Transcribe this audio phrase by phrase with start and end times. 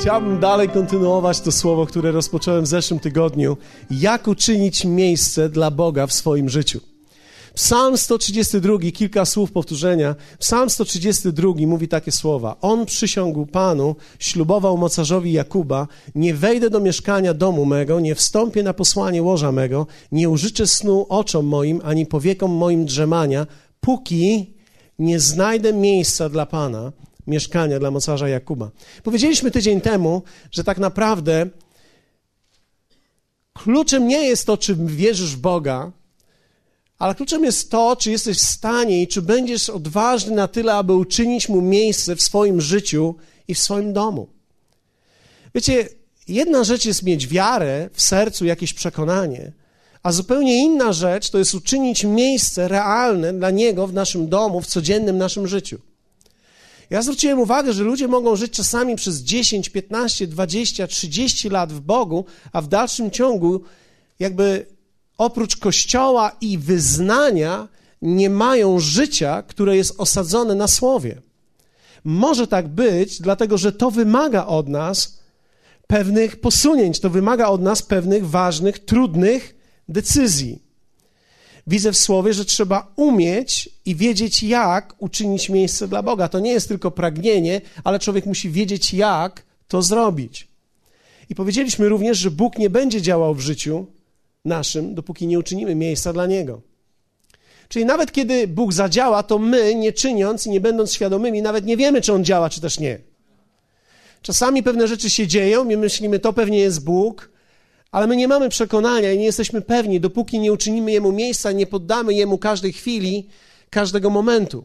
[0.00, 3.56] Chciałbym dalej kontynuować to słowo, które rozpocząłem w zeszłym tygodniu.
[3.90, 6.80] Jak uczynić miejsce dla Boga w swoim życiu.
[7.54, 10.14] Psalm 132, kilka słów powtórzenia.
[10.38, 12.56] Psalm 132 mówi takie słowa.
[12.60, 18.74] On przysiągł Panu, ślubował mocarzowi Jakuba, nie wejdę do mieszkania domu mego, nie wstąpię na
[18.74, 23.46] posłanie łoża mego, nie użyczę snu oczom moim, ani powiekom moim drzemania,
[23.80, 24.54] póki
[24.98, 26.92] nie znajdę miejsca dla Pana,
[27.28, 28.70] mieszkania dla mocarza Jakuba.
[29.02, 31.46] Powiedzieliśmy tydzień temu, że tak naprawdę
[33.52, 35.92] kluczem nie jest to, czy wierzysz w Boga,
[36.98, 40.94] ale kluczem jest to, czy jesteś w stanie i czy będziesz odważny na tyle, aby
[40.94, 43.14] uczynić mu miejsce w swoim życiu
[43.48, 44.28] i w swoim domu.
[45.54, 45.88] Wiecie,
[46.28, 49.52] jedna rzecz jest mieć wiarę w sercu, jakieś przekonanie,
[50.02, 54.66] a zupełnie inna rzecz to jest uczynić miejsce realne dla niego w naszym domu, w
[54.66, 55.78] codziennym naszym życiu.
[56.90, 61.80] Ja zwróciłem uwagę, że ludzie mogą żyć czasami przez 10, 15, 20, 30 lat w
[61.80, 63.60] Bogu, a w dalszym ciągu
[64.18, 64.66] jakby
[65.18, 67.68] oprócz kościoła i wyznania
[68.02, 71.22] nie mają życia, które jest osadzone na słowie.
[72.04, 75.18] Może tak być, dlatego że to wymaga od nas
[75.86, 79.54] pewnych posunięć, to wymaga od nas pewnych ważnych, trudnych
[79.88, 80.67] decyzji.
[81.68, 86.28] Widzę w słowie, że trzeba umieć i wiedzieć, jak uczynić miejsce dla Boga.
[86.28, 90.48] To nie jest tylko pragnienie, ale człowiek musi wiedzieć, jak to zrobić.
[91.30, 93.86] I powiedzieliśmy również, że Bóg nie będzie działał w życiu
[94.44, 96.60] naszym, dopóki nie uczynimy miejsca dla Niego.
[97.68, 101.76] Czyli nawet kiedy Bóg zadziała, to my, nie czyniąc i nie będąc świadomymi, nawet nie
[101.76, 102.98] wiemy, czy On działa, czy też nie.
[104.22, 107.30] Czasami pewne rzeczy się dzieją, my myślimy, to pewnie jest Bóg,
[107.92, 111.66] ale my nie mamy przekonania i nie jesteśmy pewni, dopóki nie uczynimy Jemu miejsca, nie
[111.66, 113.28] poddamy Jemu każdej chwili,
[113.70, 114.64] każdego momentu.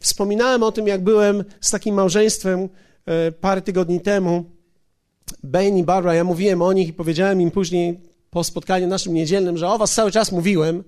[0.00, 2.68] Wspominałem o tym, jak byłem z takim małżeństwem
[3.06, 4.44] e, parę tygodni temu.
[5.42, 9.58] Bane i Barbara, ja mówiłem o nich i powiedziałem im później po spotkaniu naszym niedzielnym,
[9.58, 10.84] że o was cały czas mówiłem.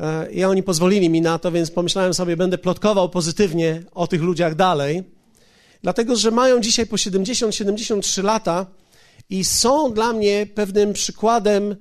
[0.00, 4.22] E, I oni pozwolili mi na to, więc pomyślałem sobie, będę plotkował pozytywnie o tych
[4.22, 5.02] ludziach dalej.
[5.82, 8.66] Dlatego, że mają dzisiaj po 70-73 lata
[9.30, 11.76] i są dla mnie pewnym przykładem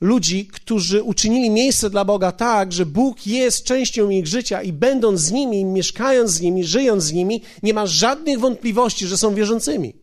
[0.00, 5.20] ludzi, którzy uczynili miejsce dla Boga tak, że Bóg jest częścią ich życia i będąc
[5.20, 9.94] z nimi, mieszkając z nimi, żyjąc z nimi, nie ma żadnych wątpliwości, że są wierzącymi.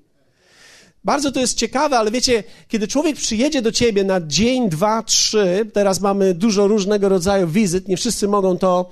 [1.03, 5.65] Bardzo to jest ciekawe, ale wiecie, kiedy człowiek przyjedzie do ciebie na dzień, dwa, trzy,
[5.73, 8.89] teraz mamy dużo różnego rodzaju wizyt, nie wszyscy mogą to,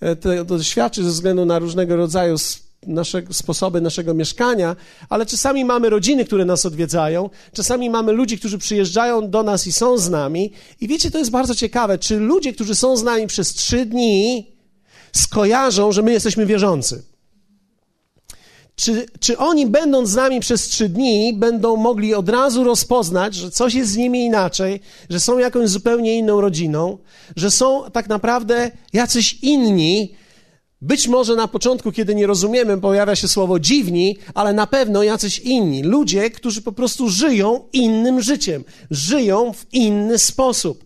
[0.00, 2.36] e, to doświadczyć ze względu na różnego rodzaju
[2.86, 4.76] nasze, sposoby naszego mieszkania,
[5.08, 9.72] ale czasami mamy rodziny, które nas odwiedzają, czasami mamy ludzi, którzy przyjeżdżają do nas i
[9.72, 10.52] są z nami.
[10.80, 14.50] I wiecie, to jest bardzo ciekawe, czy ludzie, którzy są z nami przez trzy dni,
[15.12, 17.02] skojarzą, że my jesteśmy wierzący.
[18.76, 23.50] Czy, czy oni, będąc z nami przez trzy dni, będą mogli od razu rozpoznać, że
[23.50, 24.80] coś jest z nimi inaczej,
[25.10, 26.98] że są jakąś zupełnie inną rodziną,
[27.36, 30.14] że są tak naprawdę jacyś inni,
[30.82, 35.38] być może na początku, kiedy nie rozumiemy, pojawia się słowo dziwni, ale na pewno jacyś
[35.38, 35.82] inni.
[35.82, 40.84] Ludzie, którzy po prostu żyją innym życiem, żyją w inny sposób.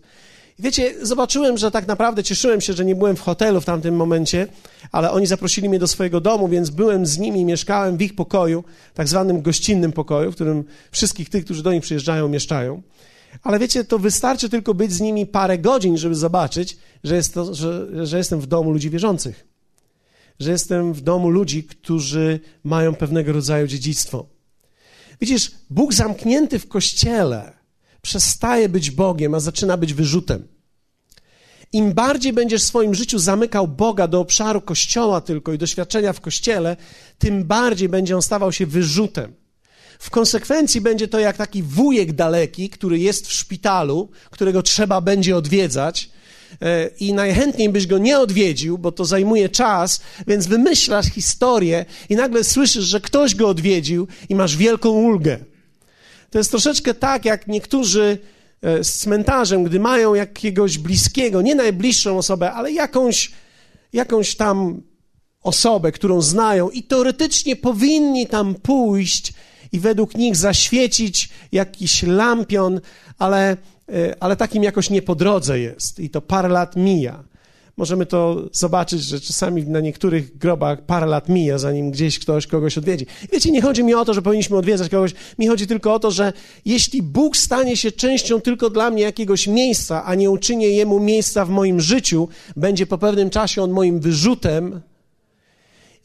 [0.59, 4.47] Wiecie, zobaczyłem, że tak naprawdę cieszyłem się, że nie byłem w hotelu w tamtym momencie,
[4.91, 8.63] ale oni zaprosili mnie do swojego domu, więc byłem z nimi, mieszkałem w ich pokoju,
[8.93, 12.81] tak zwanym gościnnym pokoju, w którym wszystkich tych, którzy do nich przyjeżdżają, mieszczają.
[13.43, 17.53] Ale wiecie, to wystarczy tylko być z nimi parę godzin, żeby zobaczyć, że, jest to,
[17.53, 19.54] że, że jestem w domu ludzi wierzących
[20.39, 24.25] że jestem w domu ludzi, którzy mają pewnego rodzaju dziedzictwo.
[25.21, 27.53] Widzisz, Bóg zamknięty w kościele
[28.01, 30.47] przestaje być Bogiem, a zaczyna być wyrzutem.
[31.73, 36.21] Im bardziej będziesz w swoim życiu zamykał Boga do obszaru kościoła tylko i doświadczenia w
[36.21, 36.77] kościele,
[37.17, 39.33] tym bardziej będzie on stawał się wyrzutem.
[39.99, 45.37] W konsekwencji będzie to jak taki wujek daleki, który jest w szpitalu, którego trzeba będzie
[45.37, 46.09] odwiedzać,
[46.99, 52.43] i najchętniej byś go nie odwiedził, bo to zajmuje czas, więc wymyślasz historię i nagle
[52.43, 55.37] słyszysz, że ktoś go odwiedził i masz wielką ulgę.
[56.29, 58.17] To jest troszeczkę tak, jak niektórzy
[58.61, 63.31] e, z cmentarzem, gdy mają jakiegoś bliskiego, nie najbliższą osobę, ale jakąś,
[63.93, 64.81] jakąś tam
[65.41, 69.33] osobę, którą znają i teoretycznie powinni tam pójść
[69.71, 72.81] i według nich zaświecić jakiś lampion,
[73.17, 73.57] ale E,
[74.19, 77.23] ale takim jakoś nie po drodze jest i to parę lat mija.
[77.77, 82.77] Możemy to zobaczyć, że czasami na niektórych grobach parę lat mija, zanim gdzieś ktoś kogoś
[82.77, 83.05] odwiedzi.
[83.33, 86.11] Wiecie, nie chodzi mi o to, że powinniśmy odwiedzać kogoś, mi chodzi tylko o to,
[86.11, 86.33] że
[86.65, 91.45] jeśli Bóg stanie się częścią tylko dla mnie jakiegoś miejsca, a nie uczynię Jemu miejsca
[91.45, 94.81] w moim życiu, będzie po pewnym czasie On moim wyrzutem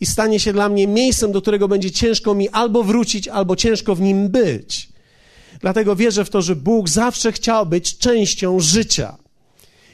[0.00, 3.94] i stanie się dla mnie miejscem, do którego będzie ciężko mi albo wrócić, albo ciężko
[3.94, 4.88] w nim być.
[5.60, 9.16] Dlatego wierzę w to, że Bóg zawsze chciał być częścią życia.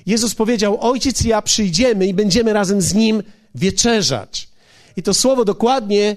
[0.07, 3.23] Jezus powiedział: Ojciec i ja przyjdziemy i będziemy razem z nim
[3.55, 4.49] wieczerzać.
[4.97, 6.17] I to słowo dokładnie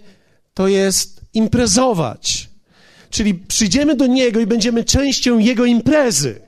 [0.54, 2.50] to jest imprezować.
[3.10, 6.42] Czyli przyjdziemy do Niego i będziemy częścią Jego imprezy.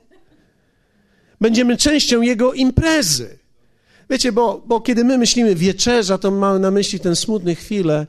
[1.40, 3.38] Będziemy częścią Jego imprezy.
[4.10, 8.06] Wiecie, bo, bo kiedy my myślimy wieczerza, to mamy na myśli ten smutny chwilę,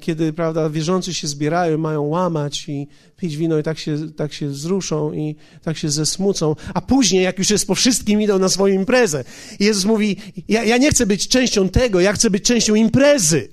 [0.00, 4.48] kiedy, prawda, wierzący się zbierają, mają łamać i pić wino i tak się, tak się
[4.48, 8.74] wzruszą i tak się zesmucą, a później, jak już jest po wszystkim, idą na swoją
[8.74, 9.24] imprezę.
[9.58, 10.16] I Jezus mówi,
[10.48, 13.48] ja, ja nie chcę być częścią tego, ja chcę być częścią imprezy.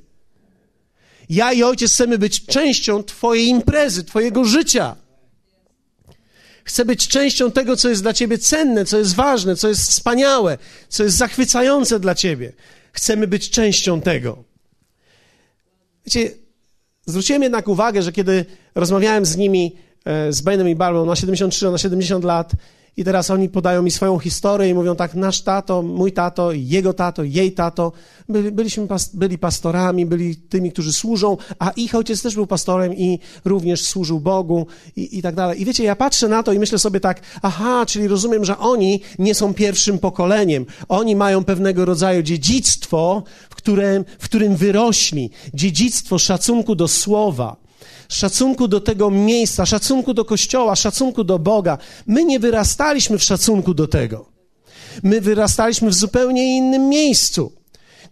[1.29, 4.95] Ja i Ojciec chcemy być częścią Twojej imprezy, Twojego życia.
[6.63, 10.57] Chcę być częścią tego, co jest dla Ciebie cenne, co jest ważne, co jest wspaniałe,
[10.89, 12.53] co jest zachwycające dla Ciebie.
[12.93, 14.48] Chcemy być częścią tego.
[16.09, 16.31] Wiecie,
[17.05, 18.45] zwróciłem jednak uwagę, że kiedy
[18.75, 19.75] rozmawiałem z nimi,
[20.05, 22.51] e, z Benem i Barbą, na 73, na 70 lat,
[22.97, 26.93] i teraz oni podają mi swoją historię i mówią tak, nasz tato, mój tato, jego
[26.93, 27.91] tato, jej tato,
[28.29, 33.19] byli, byliśmy, byli pastorami, byli tymi, którzy służą, a ich ojciec też był pastorem i
[33.45, 35.61] również służył Bogu i, i tak dalej.
[35.61, 39.01] I wiecie, ja patrzę na to i myślę sobie tak, aha, czyli rozumiem, że oni
[39.19, 40.65] nie są pierwszym pokoleniem.
[40.89, 45.29] Oni mają pewnego rodzaju dziedzictwo, w którym, w którym wyrośli.
[45.53, 47.68] Dziedzictwo szacunku do słowa
[48.09, 51.77] szacunku do tego miejsca, szacunku do Kościoła, szacunku do Boga.
[52.07, 54.25] My nie wyrastaliśmy w szacunku do tego.
[55.03, 57.51] My wyrastaliśmy w zupełnie innym miejscu,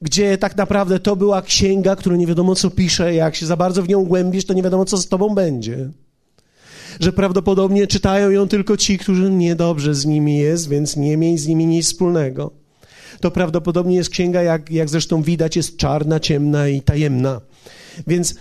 [0.01, 3.83] gdzie tak naprawdę to była księga, która nie wiadomo co pisze, jak się za bardzo
[3.83, 5.89] w nią głębisz, to nie wiadomo co z tobą będzie.
[6.99, 11.47] Że prawdopodobnie czytają ją tylko ci, którzy niedobrze z nimi jest, więc nie miej z
[11.47, 12.51] nimi nic wspólnego.
[13.21, 17.41] To prawdopodobnie jest księga, jak, jak zresztą widać, jest czarna, ciemna i tajemna.
[18.07, 18.35] Więc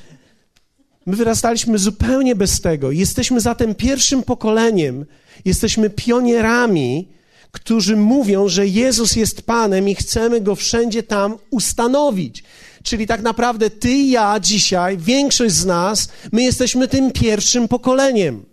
[1.07, 2.91] My wyrastaliśmy zupełnie bez tego.
[2.91, 5.07] Jesteśmy zatem pierwszym pokoleniem,
[5.45, 7.09] jesteśmy pionierami,
[7.53, 12.45] którzy mówią, że Jezus jest Panem i chcemy go wszędzie tam ustanowić.
[12.83, 18.45] Czyli tak naprawdę ty i ja dzisiaj, większość z nas, my jesteśmy tym pierwszym pokoleniem.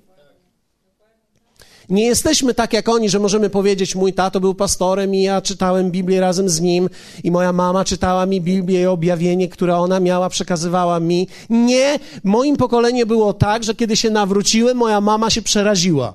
[1.94, 5.92] Nie jesteśmy tak jak oni, że możemy powiedzieć, mój tato był pastorem i ja czytałem
[5.92, 6.90] Biblię razem z nim
[7.24, 11.28] i moja mama czytała mi Biblię i objawienie, które ona miała, przekazywała mi.
[11.50, 16.14] Nie, moim pokoleniu było tak, że kiedy się nawróciłem, moja mama się przeraziła.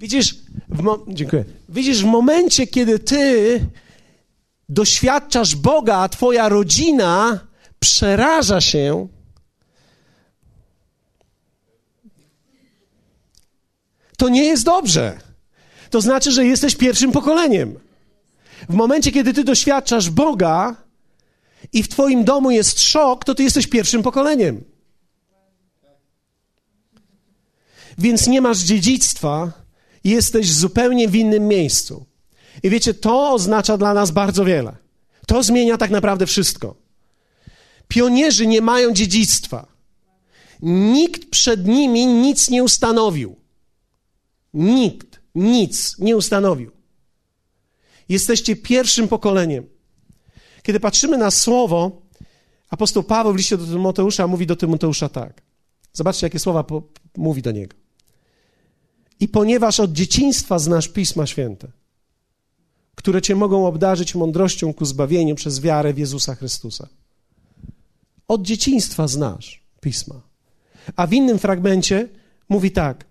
[0.00, 0.36] Widzisz,
[0.68, 1.44] w dziękuję.
[1.68, 3.60] Widzisz, w momencie, kiedy ty
[4.68, 7.40] doświadczasz Boga, a twoja rodzina
[7.78, 9.08] przeraża się,
[14.16, 15.18] to nie jest dobrze.
[15.90, 17.78] To znaczy, że jesteś pierwszym pokoleniem.
[18.68, 20.76] W momencie, kiedy ty doświadczasz Boga
[21.72, 24.64] i w twoim domu jest szok, to ty jesteś pierwszym pokoleniem.
[27.98, 29.52] Więc nie masz dziedzictwa,
[30.04, 32.06] jesteś zupełnie w innym miejscu.
[32.62, 34.76] I wiecie, to oznacza dla nas bardzo wiele.
[35.26, 36.74] To zmienia tak naprawdę wszystko.
[37.88, 39.66] Pionierzy nie mają dziedzictwa.
[40.62, 43.36] Nikt przed nimi nic nie ustanowił.
[44.54, 46.70] Nikt nic nie ustanowił.
[48.08, 49.66] Jesteście pierwszym pokoleniem.
[50.62, 52.02] Kiedy patrzymy na słowo,
[52.70, 55.42] apostoł Paweł w liście do Tymoteusza mówi do Tymoteusza tak.
[55.92, 56.82] Zobaczcie, jakie słowa po,
[57.16, 57.76] mówi do niego.
[59.20, 61.68] I ponieważ od dzieciństwa znasz Pisma Święte,
[62.94, 66.88] które cię mogą obdarzyć mądrością ku zbawieniu przez wiarę w Jezusa Chrystusa.
[68.28, 70.20] Od dzieciństwa znasz Pisma.
[70.96, 72.08] A w innym fragmencie
[72.48, 73.04] mówi tak: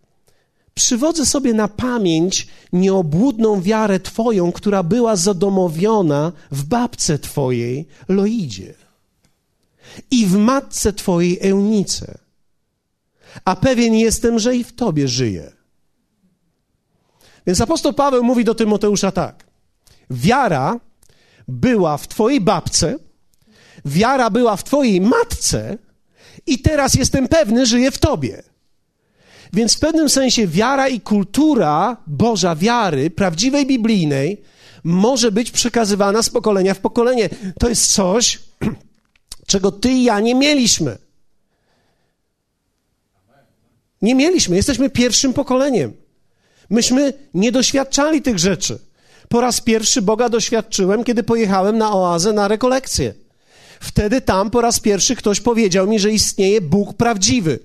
[0.74, 8.74] Przywodzę sobie na pamięć nieobłudną wiarę Twoją, która była zadomowiona w babce Twojej, Loidzie,
[10.12, 12.18] i w matce Twojej, Eunice.
[13.46, 15.52] A pewien jestem, że i w Tobie żyje.
[17.48, 19.44] Więc apostoł Paweł mówi do Tymoteusza tak.
[20.10, 20.80] Wiara
[21.48, 22.96] była w Twojej babce,
[23.86, 25.78] wiara była w Twojej matce
[26.48, 28.44] i teraz jestem pewny, żyje w Tobie.
[29.54, 34.42] Więc w pewnym sensie wiara i kultura Boża wiary, prawdziwej biblijnej,
[34.84, 37.30] może być przekazywana z pokolenia w pokolenie.
[37.60, 38.40] To jest coś,
[39.48, 40.98] czego ty i ja nie mieliśmy.
[44.02, 44.56] Nie mieliśmy.
[44.56, 45.94] Jesteśmy pierwszym pokoleniem.
[46.70, 48.80] Myśmy nie doświadczali tych rzeczy.
[49.30, 53.14] Po raz pierwszy Boga doświadczyłem, kiedy pojechałem na oazę na rekolekcję.
[53.80, 57.60] Wtedy tam po raz pierwszy ktoś powiedział mi, że istnieje Bóg prawdziwy.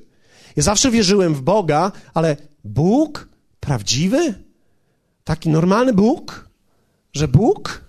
[0.57, 3.29] Ja zawsze wierzyłem w Boga, ale Bóg
[3.61, 4.35] prawdziwy?
[5.25, 6.49] Taki normalny Bóg?
[7.13, 7.89] Że Bóg?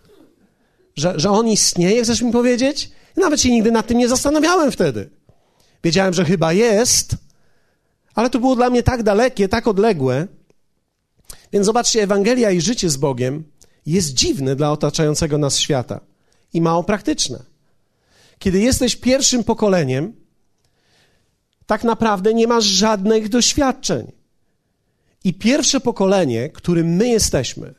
[0.99, 2.91] że, że On istnieje, chcesz mi powiedzieć?
[3.17, 5.09] Nawet się nigdy nad tym nie zastanawiałem wtedy.
[5.83, 7.15] Wiedziałem, że chyba jest,
[8.15, 10.27] ale to było dla mnie tak dalekie, tak odległe.
[11.53, 13.43] Więc zobaczcie, Ewangelia i życie z Bogiem
[13.85, 15.99] jest dziwne dla otaczającego nas świata
[16.53, 17.43] i mało praktyczne.
[18.39, 20.13] Kiedy jesteś pierwszym pokoleniem,
[21.69, 24.11] tak naprawdę nie masz żadnych doświadczeń.
[25.23, 27.75] I pierwsze pokolenie, którym my jesteśmy,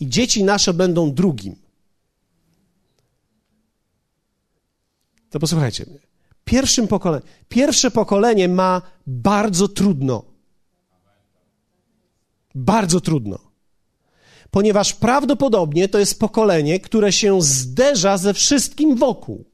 [0.00, 1.56] i dzieci nasze będą drugim.
[5.30, 5.98] To posłuchajcie mnie.
[6.44, 6.88] Pierwszym
[7.48, 10.24] pierwsze pokolenie ma bardzo trudno.
[12.54, 13.38] Bardzo trudno.
[14.50, 19.44] Ponieważ prawdopodobnie to jest pokolenie, które się zderza ze wszystkim wokół.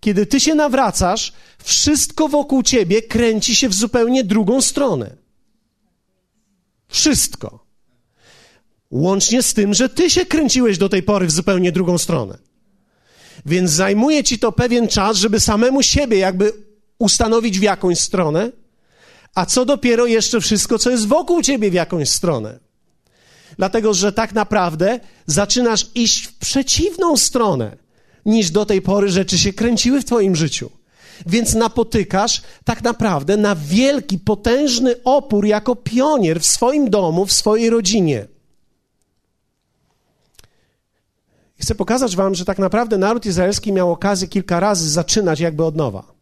[0.00, 1.32] Kiedy ty się nawracasz,
[1.64, 5.16] wszystko wokół ciebie kręci się w zupełnie drugą stronę.
[6.88, 7.64] Wszystko.
[8.90, 12.38] Łącznie z tym, że ty się kręciłeś do tej pory w zupełnie drugą stronę.
[13.46, 16.52] Więc zajmuje ci to pewien czas, żeby samemu siebie jakby
[16.98, 18.52] ustanowić w jakąś stronę,
[19.34, 22.58] a co dopiero jeszcze wszystko, co jest wokół ciebie w jakąś stronę.
[23.56, 27.76] Dlatego, że tak naprawdę zaczynasz iść w przeciwną stronę,
[28.30, 30.70] niż do tej pory rzeczy się kręciły w twoim życiu.
[31.26, 37.70] Więc napotykasz tak naprawdę na wielki, potężny opór jako pionier w swoim domu, w swojej
[37.70, 38.26] rodzinie.
[41.58, 45.76] Chcę pokazać Wam, że tak naprawdę naród izraelski miał okazję kilka razy zaczynać jakby od
[45.76, 46.12] nowa.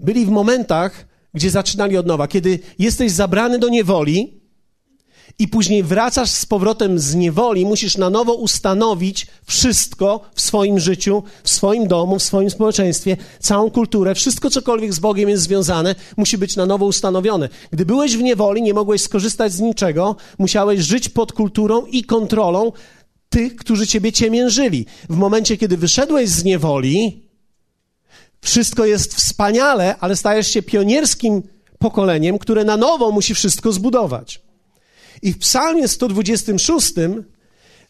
[0.00, 2.28] Byli w momentach, gdzie zaczynali od nowa.
[2.28, 4.40] Kiedy jesteś zabrany do niewoli
[5.38, 11.22] i później wracasz z powrotem z niewoli, musisz na nowo ustanowić wszystko w swoim życiu,
[11.42, 16.38] w swoim domu, w swoim społeczeństwie, całą kulturę, wszystko cokolwiek z Bogiem jest związane, musi
[16.38, 17.48] być na nowo ustanowione.
[17.70, 22.72] Gdy byłeś w niewoli, nie mogłeś skorzystać z niczego, musiałeś żyć pod kulturą i kontrolą
[23.28, 24.86] tych, którzy ciebie ciemiężyli.
[25.10, 27.22] W momencie, kiedy wyszedłeś z niewoli,
[28.40, 31.42] wszystko jest wspaniale, ale stajesz się pionierskim
[31.78, 34.45] pokoleniem, które na nowo musi wszystko zbudować.
[35.22, 36.92] I w Psalmie 126,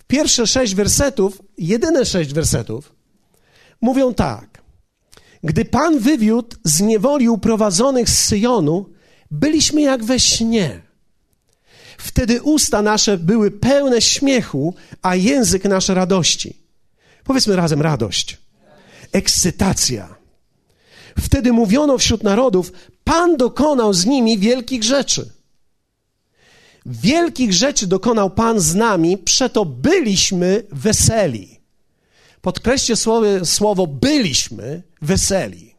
[0.07, 2.95] pierwsze sześć wersetów, jedyne sześć wersetów,
[3.81, 4.63] mówią tak.
[5.45, 8.91] Gdy Pan wywiódł z niewoli uprowadzonych z Syjonu,
[9.31, 10.83] byliśmy jak we śnie.
[11.99, 16.57] Wtedy usta nasze były pełne śmiechu, a język nasz radości.
[17.25, 18.39] Powiedzmy razem radość.
[19.13, 20.17] Ekscytacja.
[21.19, 22.73] Wtedy mówiono wśród narodów,
[23.05, 25.31] Pan dokonał z nimi wielkich rzeczy.
[26.87, 31.61] Wielkich rzeczy dokonał Pan z nami, przeto byliśmy weseli.
[32.41, 35.75] Podkreślcie słowo, słowo byliśmy weseli.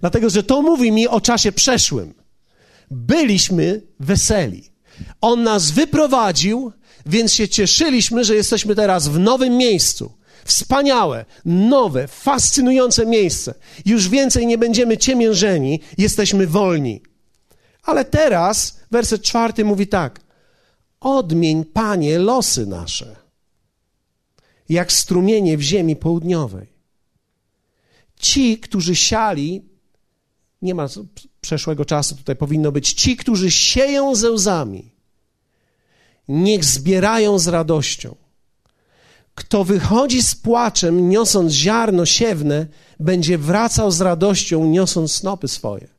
[0.00, 2.14] Dlatego, że to mówi mi o czasie przeszłym.
[2.90, 4.70] Byliśmy weseli.
[5.20, 6.72] On nas wyprowadził,
[7.06, 10.12] więc się cieszyliśmy, że jesteśmy teraz w nowym miejscu.
[10.44, 13.54] Wspaniałe, nowe, fascynujące miejsce.
[13.86, 17.02] Już więcej nie będziemy ciemiężeni, jesteśmy wolni.
[17.84, 20.20] Ale teraz werset czwarty mówi tak:
[21.00, 23.16] Odmień, panie, losy nasze,
[24.68, 26.74] jak strumienie w ziemi południowej.
[28.16, 29.62] Ci, którzy siali,
[30.62, 30.86] nie ma
[31.40, 34.92] przeszłego czasu tutaj powinno być, ci, którzy sieją ze łzami,
[36.28, 38.16] niech zbierają z radością.
[39.34, 42.66] Kto wychodzi z płaczem, niosąc ziarno siewne,
[43.00, 45.93] będzie wracał z radością, niosąc snopy swoje.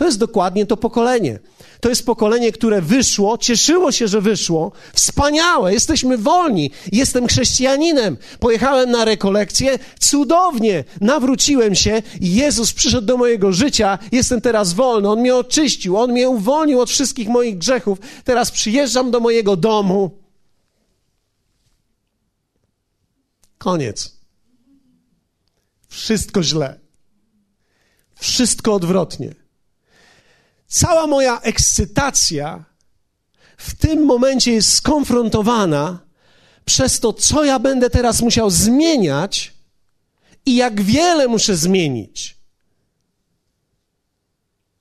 [0.00, 1.38] To jest dokładnie to pokolenie.
[1.80, 4.72] To jest pokolenie, które wyszło, cieszyło się, że wyszło.
[4.94, 6.70] Wspaniałe, jesteśmy wolni.
[6.92, 8.16] Jestem chrześcijaninem.
[8.38, 10.84] Pojechałem na rekolekcję, cudownie.
[11.00, 13.98] Nawróciłem się Jezus przyszedł do mojego życia.
[14.12, 15.08] Jestem teraz wolny.
[15.08, 17.98] On mnie oczyścił, on mnie uwolnił od wszystkich moich grzechów.
[18.24, 20.10] Teraz przyjeżdżam do mojego domu.
[23.58, 24.16] Koniec.
[25.88, 26.80] Wszystko źle.
[28.14, 29.39] Wszystko odwrotnie.
[30.70, 32.64] Cała moja ekscytacja
[33.56, 35.98] w tym momencie jest skonfrontowana
[36.64, 39.54] przez to, co ja będę teraz musiał zmieniać
[40.46, 42.38] i jak wiele muszę zmienić,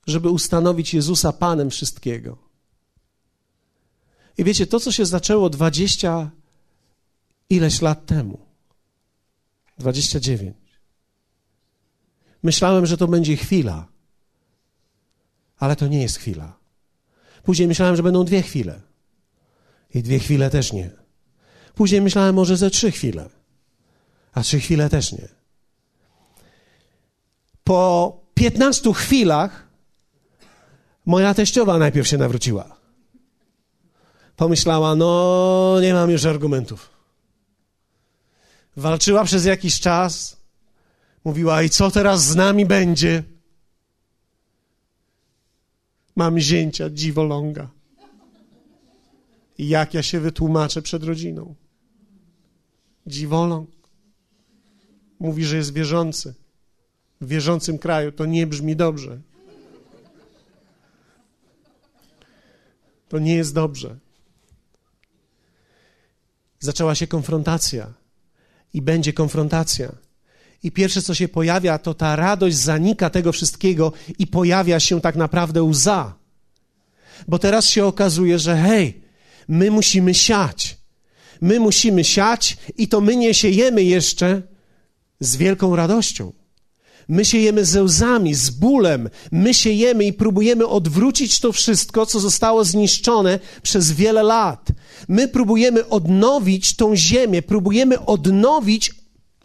[0.08, 2.38] żeby ustanowić Jezusa Panem wszystkiego.
[4.38, 6.31] I wiecie, to, co się zaczęło dwadzieścia
[7.50, 8.39] ileś lat temu,
[9.77, 10.79] dwadzieścia dziewięć,
[12.43, 13.99] myślałem, że to będzie chwila
[15.60, 16.60] ale to nie jest chwila.
[17.44, 18.82] Później myślałem, że będą dwie chwile.
[19.94, 20.89] I dwie chwile też nie.
[21.75, 23.30] Później myślałem może ze trzy chwile.
[24.34, 25.28] A trzy chwile też nie.
[27.63, 29.68] Po piętnastu chwilach
[31.06, 32.80] moja teściowa najpierw się nawróciła.
[34.36, 36.89] pomyślała: No, nie mam już argumentów.
[38.78, 40.38] Walczyła przez jakiś czas,
[41.24, 43.24] mówiła: I co teraz z nami będzie?
[46.19, 47.69] Mam zięcia dziwoląga.
[49.57, 51.55] Jak ja się wytłumaczę przed rodziną?
[53.07, 53.69] Dziwoląg.
[55.19, 56.33] Mówi, że jest wierzący.
[57.21, 59.21] W wierzącym kraju to nie brzmi dobrze.
[63.09, 63.99] To nie jest dobrze.
[66.59, 67.93] Zaczęła się konfrontacja
[68.73, 69.95] i będzie konfrontacja.
[70.63, 75.16] I pierwsze, co się pojawia, to ta radość zanika tego wszystkiego i pojawia się tak
[75.16, 76.16] naprawdę łza.
[77.28, 79.01] Bo teraz się okazuje, że hej,
[79.48, 80.78] my musimy siać.
[81.42, 84.42] My musimy siać i to my nie siejemy jeszcze
[85.20, 86.32] z wielką radością.
[87.08, 89.10] My siejemy ze łzami, z bólem.
[89.32, 94.68] My siejemy i próbujemy odwrócić to wszystko, co zostało zniszczone przez wiele lat.
[95.08, 98.99] My próbujemy odnowić tą ziemię, próbujemy odnowić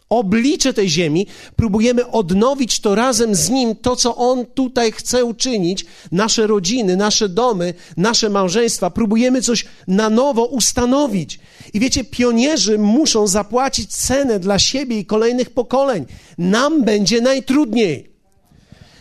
[0.09, 5.85] oblicze tej ziemi, próbujemy odnowić to razem z Nim, to co On tutaj chce uczynić,
[6.11, 11.39] nasze rodziny, nasze domy, nasze małżeństwa, próbujemy coś na nowo ustanowić.
[11.73, 16.05] I wiecie, pionierzy muszą zapłacić cenę dla siebie i kolejnych pokoleń.
[16.37, 18.14] Nam będzie najtrudniej.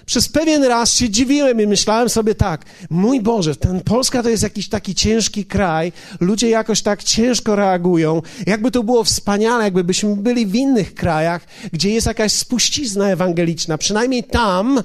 [0.07, 4.43] Przez pewien raz się dziwiłem i myślałem sobie tak, mój Boże, ten Polska to jest
[4.43, 8.23] jakiś taki ciężki kraj, ludzie jakoś tak ciężko reagują.
[8.47, 14.25] Jakby to było wspaniale, jakbyśmy byli w innych krajach, gdzie jest jakaś spuścizna ewangeliczna, przynajmniej
[14.25, 14.83] tam,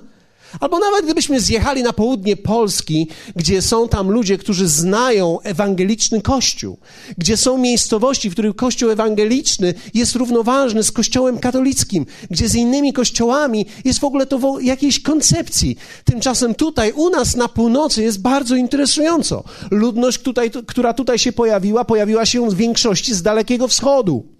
[0.60, 6.78] Albo nawet gdybyśmy zjechali na południe Polski, gdzie są tam ludzie, którzy znają ewangeliczny kościół,
[7.18, 12.94] gdzie są miejscowości, w których kościół ewangeliczny jest równoważny z kościołem katolickim, gdzie z innymi
[12.94, 15.78] kościołami jest w ogóle to w jakiejś koncepcji.
[16.04, 19.44] Tymczasem tutaj, u nas na północy jest bardzo interesująco.
[19.72, 24.39] Ludność, tutaj, która tutaj się pojawiła, pojawiła się w większości z Dalekiego Wschodu.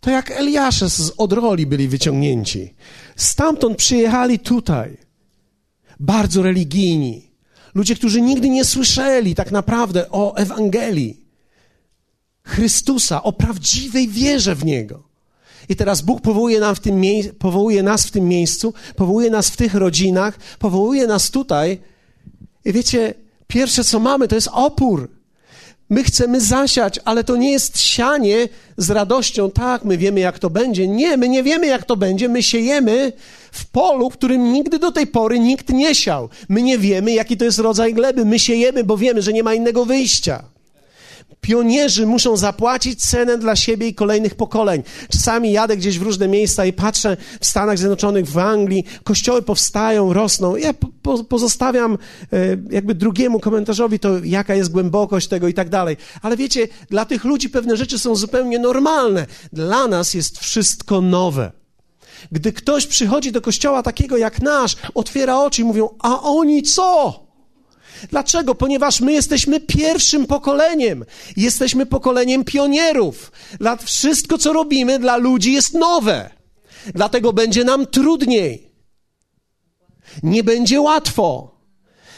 [0.00, 2.74] To jak Eliasze z Odroli byli wyciągnięci.
[3.16, 4.96] Stamtąd przyjechali tutaj.
[6.00, 7.30] Bardzo religijni.
[7.74, 11.24] Ludzie, którzy nigdy nie słyszeli tak naprawdę o Ewangelii.
[12.42, 15.02] Chrystusa, o prawdziwej wierze w Niego.
[15.68, 19.50] I teraz Bóg powołuje, nam w tym mie- powołuje nas w tym miejscu, powołuje nas
[19.50, 21.78] w tych rodzinach, powołuje nas tutaj.
[22.64, 23.14] I wiecie,
[23.46, 25.10] pierwsze co mamy to jest opór.
[25.90, 29.50] My chcemy zasiać, ale to nie jest sianie z radością.
[29.50, 30.88] Tak, my wiemy, jak to będzie.
[30.88, 32.28] Nie, my nie wiemy, jak to będzie.
[32.28, 33.12] My siejemy
[33.52, 36.28] w polu, którym nigdy do tej pory nikt nie siał.
[36.48, 38.24] My nie wiemy, jaki to jest rodzaj gleby.
[38.24, 40.57] My siejemy, bo wiemy, że nie ma innego wyjścia.
[41.40, 44.82] Pionierzy muszą zapłacić cenę dla siebie i kolejnych pokoleń.
[45.12, 50.12] Czasami jadę gdzieś w różne miejsca i patrzę w Stanach Zjednoczonych, w Anglii, kościoły powstają,
[50.12, 50.56] rosną.
[50.56, 51.98] Ja po, pozostawiam
[52.32, 55.96] e, jakby drugiemu komentarzowi to, jaka jest głębokość tego i tak dalej.
[56.22, 59.26] Ale wiecie, dla tych ludzi pewne rzeczy są zupełnie normalne.
[59.52, 61.52] Dla nas jest wszystko nowe.
[62.32, 67.27] Gdy ktoś przychodzi do kościoła takiego jak nasz, otwiera oczy i mówią, a oni co?
[68.10, 68.54] Dlaczego?
[68.54, 71.04] Ponieważ my jesteśmy pierwszym pokoleniem.
[71.36, 73.32] Jesteśmy pokoleniem pionierów.
[73.60, 76.30] Dla wszystko, co robimy dla ludzi jest nowe.
[76.94, 78.72] Dlatego będzie nam trudniej.
[80.22, 81.58] Nie będzie łatwo.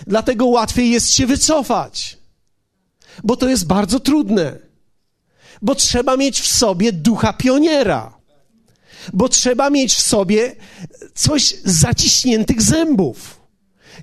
[0.06, 2.18] Dlatego łatwiej jest się wycofać.
[3.24, 4.58] Bo to jest bardzo trudne.
[5.62, 8.20] Bo trzeba mieć w sobie ducha pioniera.
[9.12, 10.56] Bo trzeba mieć w sobie
[11.14, 13.40] coś zaciśniętych zębów.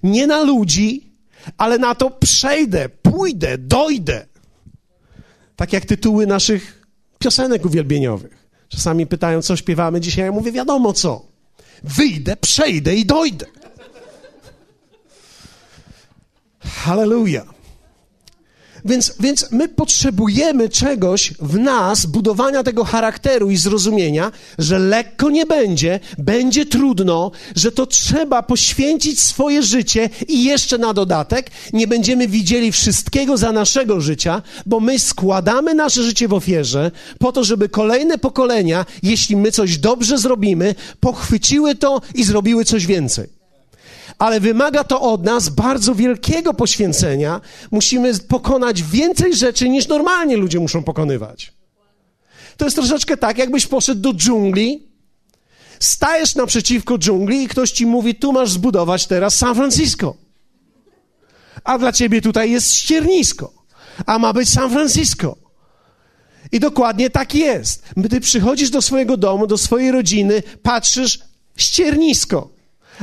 [0.03, 1.06] Nie na ludzi,
[1.57, 4.25] ale na to przejdę, pójdę, dojdę.
[5.55, 6.87] Tak jak tytuły naszych
[7.19, 8.47] piosenek uwielbieniowych.
[8.69, 11.25] Czasami pytają, co śpiewamy dzisiaj, ja mówię, wiadomo co.
[11.83, 13.45] Wyjdę, przejdę i dojdę.
[16.59, 17.56] Hallelujah.
[18.85, 25.45] Więc, więc my potrzebujemy czegoś w nas, budowania tego charakteru i zrozumienia, że lekko nie
[25.45, 32.27] będzie, będzie trudno, że to trzeba poświęcić swoje życie i jeszcze na dodatek nie będziemy
[32.27, 37.69] widzieli wszystkiego za naszego życia, bo my składamy nasze życie w ofierze po to, żeby
[37.69, 43.36] kolejne pokolenia, jeśli my coś dobrze zrobimy, pochwyciły to i zrobiły coś więcej
[44.17, 47.41] ale wymaga to od nas bardzo wielkiego poświęcenia.
[47.71, 51.53] Musimy pokonać więcej rzeczy niż normalnie ludzie muszą pokonywać.
[52.57, 54.87] To jest troszeczkę tak, jakbyś poszedł do dżungli,
[55.79, 60.15] stajesz naprzeciwko dżungli i ktoś ci mówi: Tu masz zbudować teraz San Francisco.
[61.63, 63.53] A dla ciebie tutaj jest ściernisko,
[64.05, 65.37] a ma być San Francisco.
[66.51, 67.83] I dokładnie tak jest.
[68.09, 71.19] Ty przychodzisz do swojego domu, do swojej rodziny, patrzysz
[71.57, 72.56] ściernisko.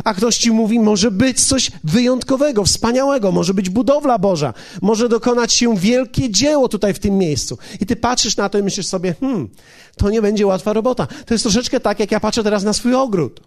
[0.05, 5.53] A ktoś ci mówi, może być coś wyjątkowego, wspaniałego, może być budowla Boża, może dokonać
[5.53, 7.59] się wielkie dzieło tutaj w tym miejscu.
[7.81, 9.49] I ty patrzysz na to i myślisz sobie, hmm,
[9.97, 11.07] to nie będzie łatwa robota.
[11.07, 13.41] To jest troszeczkę tak, jak ja patrzę teraz na swój ogród.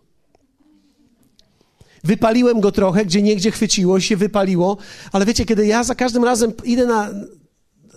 [2.03, 4.77] Wypaliłem go trochę, gdzie niegdzie chwyciło się, wypaliło,
[5.11, 7.09] ale wiecie, kiedy ja za każdym razem idę na,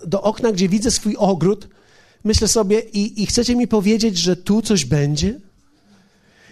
[0.05, 1.67] do okna, gdzie widzę swój ogród,
[2.23, 5.39] myślę sobie, i, i chcecie mi powiedzieć, że tu coś będzie?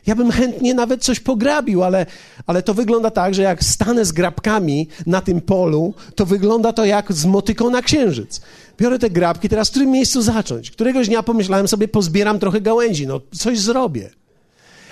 [0.10, 2.06] Ja bym chętnie nawet coś pograbił, ale,
[2.46, 6.86] ale to wygląda tak, że jak stanę z grabkami na tym polu, to wygląda to
[6.86, 8.42] jak z motyką na księżyc.
[8.78, 10.72] Biorę te grabki, teraz w którym miejscu zacząć?
[10.72, 14.10] Któregoś dnia pomyślałem sobie, pozbieram trochę gałęzi, no coś zrobię.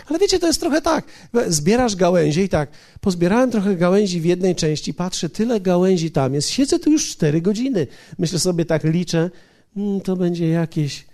[0.08, 1.06] Ale wiecie, to jest trochę tak.
[1.48, 2.70] Zbierasz gałęzie i tak,
[3.02, 7.42] pozbierałem trochę gałęzi w jednej części, patrzę, tyle gałęzi tam jest, siedzę tu już cztery
[7.42, 7.88] godziny.
[8.18, 9.30] Myślę sobie, tak liczę,
[9.76, 11.06] hmm, to będzie jakieś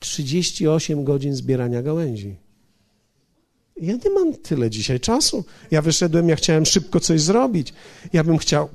[0.00, 2.41] 38 godzin zbierania gałęzi.
[3.76, 5.44] Ja nie mam tyle dzisiaj czasu.
[5.70, 7.72] Ja wyszedłem, ja chciałem szybko coś zrobić.
[8.12, 8.68] Ja bym chciał,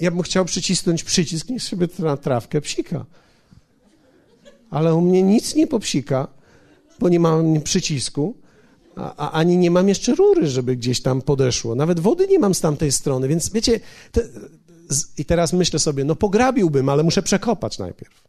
[0.00, 3.06] ja bym chciał przycisnąć przycisk, niech sobie na trawkę psika.
[4.70, 6.28] Ale u mnie nic nie popsika,
[7.00, 8.34] bo nie mam przycisku,
[8.96, 11.74] a, a, ani nie mam jeszcze rury, żeby gdzieś tam podeszło.
[11.74, 13.80] Nawet wody nie mam z tamtej strony, więc wiecie,
[14.12, 14.22] te,
[14.88, 18.24] z, i teraz myślę sobie, no pograbiłbym, ale muszę przekopać najpierw.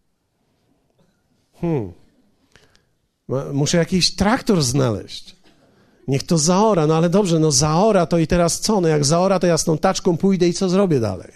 [1.62, 1.92] Hmm.
[3.54, 5.36] Muszę jakiś traktor znaleźć.
[6.08, 8.82] Niech to zaora, no ale dobrze, no zaora to i teraz co?
[8.82, 11.32] No jak zaora, to ja z tą taczką pójdę i co zrobię dalej?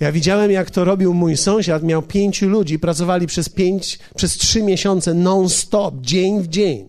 [0.00, 4.62] Ja widziałem, jak to robił mój sąsiad, miał pięciu ludzi, pracowali przez pięć, przez trzy
[4.62, 6.88] miesiące non-stop, dzień w dzień,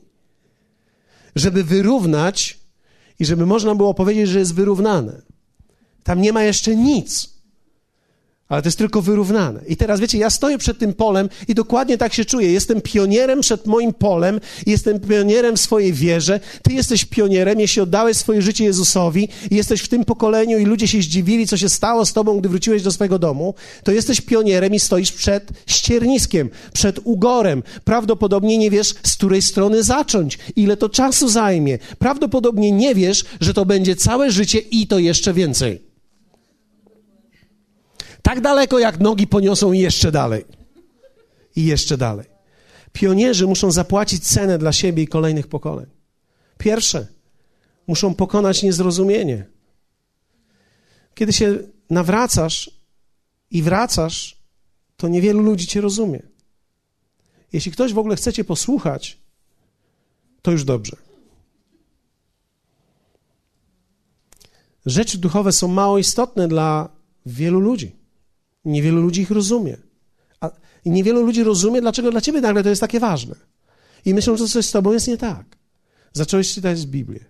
[1.35, 2.59] żeby wyrównać
[3.19, 5.21] i żeby można było powiedzieć, że jest wyrównane.
[6.03, 7.38] Tam nie ma jeszcze nic
[8.49, 9.61] ale to jest tylko wyrównane.
[9.67, 12.51] I teraz wiecie, ja stoję przed tym polem i dokładnie tak się czuję.
[12.51, 16.39] Jestem pionierem przed moim polem, jestem pionierem w swojej wierze.
[16.63, 20.87] Ty jesteś pionierem, jeśli oddałeś swoje życie Jezusowi i jesteś w tym pokoleniu i ludzie
[20.87, 24.73] się zdziwili, co się stało z tobą, gdy wróciłeś do swojego domu, to jesteś pionierem
[24.73, 27.63] i stoisz przed ścierniskiem, przed ugorem.
[27.83, 31.77] Prawdopodobnie nie wiesz, z której strony zacząć, ile to czasu zajmie.
[31.99, 35.88] Prawdopodobnie nie wiesz, że to będzie całe życie i to jeszcze więcej.
[38.21, 40.45] Tak daleko, jak nogi poniosą i jeszcze dalej.
[41.55, 42.25] I jeszcze dalej.
[42.93, 45.85] Pionierzy muszą zapłacić cenę dla siebie i kolejnych pokoleń.
[46.57, 47.07] Pierwsze,
[47.87, 49.45] muszą pokonać niezrozumienie.
[51.15, 51.57] Kiedy się
[51.89, 52.71] nawracasz
[53.51, 54.37] i wracasz,
[54.97, 56.21] to niewielu ludzi cię rozumie.
[57.53, 59.17] Jeśli ktoś w ogóle chce cię posłuchać,
[60.41, 60.97] to już dobrze.
[64.85, 66.89] Rzeczy duchowe są mało istotne dla
[67.25, 67.98] wielu ludzi.
[68.65, 69.77] Niewielu ludzi ich rozumie.
[70.41, 70.51] A,
[70.85, 73.35] I niewielu ludzi rozumie, dlaczego dla ciebie nagle to jest takie ważne.
[74.05, 75.45] I myślą, że coś z tobą jest nie tak.
[76.13, 77.25] Zacząłeś czytać Biblię.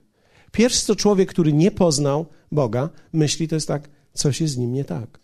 [0.51, 4.73] Pierwszy to człowiek, który nie poznał Boga, myśli, to jest tak, coś jest z nim
[4.73, 5.19] nie tak.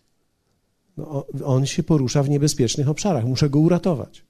[0.97, 4.25] No, on się porusza w niebezpiecznych obszarach, muszę go uratować.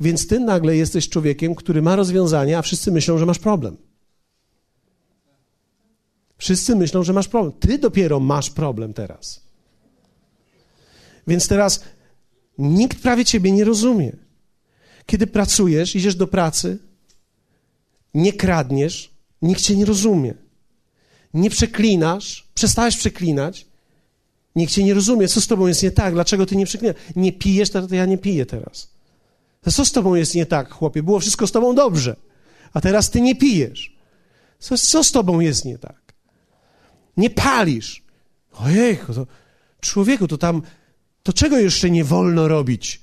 [0.00, 3.76] Więc ty nagle jesteś człowiekiem, który ma rozwiązanie, a wszyscy myślą, że masz problem.
[6.38, 7.52] Wszyscy myślą, że masz problem.
[7.60, 9.49] Ty dopiero masz problem teraz.
[11.26, 11.84] Więc teraz
[12.58, 14.12] nikt prawie ciebie nie rozumie.
[15.06, 16.78] Kiedy pracujesz, idziesz do pracy,
[18.14, 20.34] nie kradniesz, nikt cię nie rozumie.
[21.34, 23.66] Nie przeklinasz, przestałeś przeklinać,
[24.56, 25.28] nikt cię nie rozumie.
[25.28, 26.14] Co z tobą jest nie tak?
[26.14, 26.96] Dlaczego ty nie przeklinasz?
[27.16, 28.90] Nie pijesz, to ja nie piję teraz.
[29.70, 31.02] Co z tobą jest nie tak, chłopie?
[31.02, 32.16] Było wszystko z tobą dobrze,
[32.72, 33.96] a teraz ty nie pijesz.
[34.58, 36.14] Co, co z tobą jest nie tak?
[37.16, 38.02] Nie palisz.
[38.52, 39.26] Ojej, to
[39.80, 40.62] człowieku, to tam
[41.22, 43.00] to czego jeszcze nie wolno robić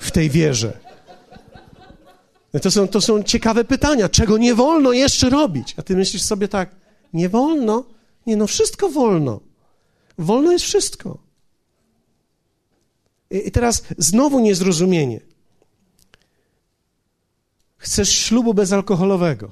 [0.00, 0.78] w tej wierze?
[2.62, 4.08] To są, to są ciekawe pytania.
[4.08, 5.74] Czego nie wolno jeszcze robić?
[5.76, 6.70] A ty myślisz sobie tak,
[7.12, 7.84] nie wolno?
[8.26, 9.40] Nie, no wszystko wolno.
[10.18, 11.18] Wolno jest wszystko.
[13.30, 15.20] I, i teraz znowu niezrozumienie.
[17.76, 19.50] Chcesz ślubu bezalkoholowego.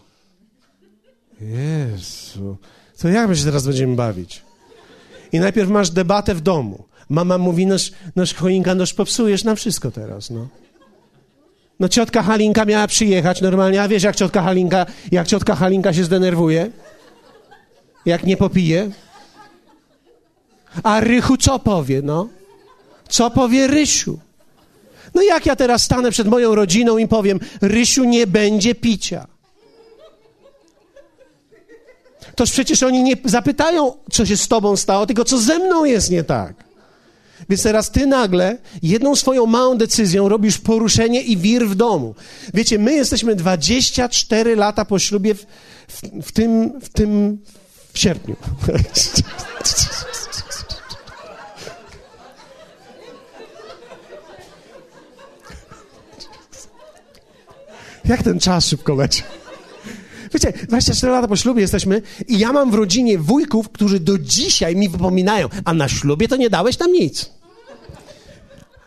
[1.40, 2.56] Jezu,
[2.98, 4.42] to jak my się teraz będziemy bawić?
[5.32, 6.84] I najpierw masz debatę w domu.
[7.08, 10.48] Mama mówi, nasz, nasz choinka, noż popsujesz nam wszystko teraz, no.
[11.80, 16.04] No ciotka Halinka miała przyjechać normalnie, a wiesz jak ciotka Halinka, jak ciotka Halinka się
[16.04, 16.70] zdenerwuje?
[18.06, 18.90] Jak nie popije?
[20.82, 22.28] A Rychu co powie, no?
[23.08, 24.18] Co powie Rysiu?
[25.14, 29.26] No jak ja teraz stanę przed moją rodziną i powiem, Rysiu nie będzie picia.
[32.34, 36.10] Toż przecież oni nie zapytają, co się z tobą stało, tylko co ze mną jest
[36.10, 36.67] nie tak.
[37.48, 42.14] Więc teraz ty nagle jedną swoją małą decyzją robisz poruszenie i wir w domu.
[42.54, 45.46] Wiecie, my jesteśmy 24 lata po ślubie w,
[45.88, 47.38] w, w tym, w tym
[47.92, 48.36] w sierpniu.
[58.04, 59.22] Jak ten czas szybko leci.
[60.34, 64.76] Wiecie, 24 lata po ślubie jesteśmy i ja mam w rodzinie wujków, którzy do dzisiaj
[64.76, 67.30] mi wypominają, a na ślubie to nie dałeś tam nic.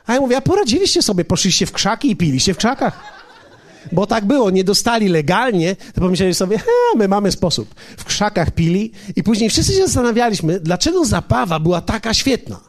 [0.06, 3.22] A ja mówię, a poradziliście sobie, poszliście w krzaki i piliście w krzakach.
[3.92, 7.76] Bo tak było, nie dostali legalnie, to pomyśleli sobie, he, my mamy sposób.
[7.98, 12.60] W krzakach pili i później wszyscy się zastanawialiśmy, dlaczego zabawa była taka świetna.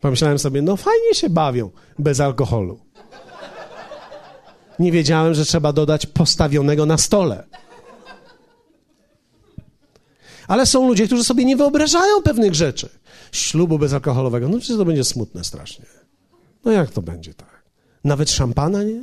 [0.00, 2.83] Pomyślałem sobie, no fajnie się bawią bez alkoholu.
[4.78, 7.44] Nie wiedziałem, że trzeba dodać postawionego na stole.
[10.48, 12.88] Ale są ludzie, którzy sobie nie wyobrażają pewnych rzeczy.
[13.32, 15.86] Ślubu bezalkoholowego, no przecież to będzie smutne strasznie.
[16.64, 17.64] No jak to będzie tak?
[18.04, 19.02] Nawet szampana nie?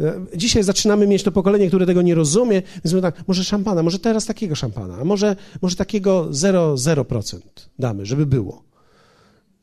[0.00, 3.82] E, dzisiaj zaczynamy mieć to pokolenie, które tego nie rozumie, więc mówię tak, może szampana,
[3.82, 7.40] może teraz takiego szampana, a może, może takiego 0,0%
[7.78, 8.62] damy, żeby było.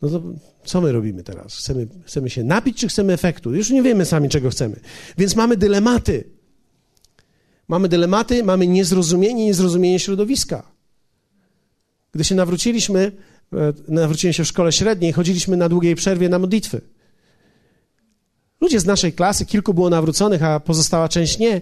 [0.01, 0.21] No to
[0.63, 1.57] co my robimy teraz?
[1.57, 3.55] Chcemy, chcemy się napić, czy chcemy efektu?
[3.55, 4.79] Już nie wiemy sami, czego chcemy.
[5.17, 6.23] Więc mamy dylematy.
[7.67, 10.71] Mamy dylematy, mamy niezrozumienie, niezrozumienie środowiska.
[12.11, 13.11] Gdy się nawróciliśmy,
[13.53, 16.81] e, nawróciłem się w szkole średniej, chodziliśmy na długiej przerwie na modlitwy.
[18.61, 21.61] Ludzie z naszej klasy, kilku było nawróconych, a pozostała część nie.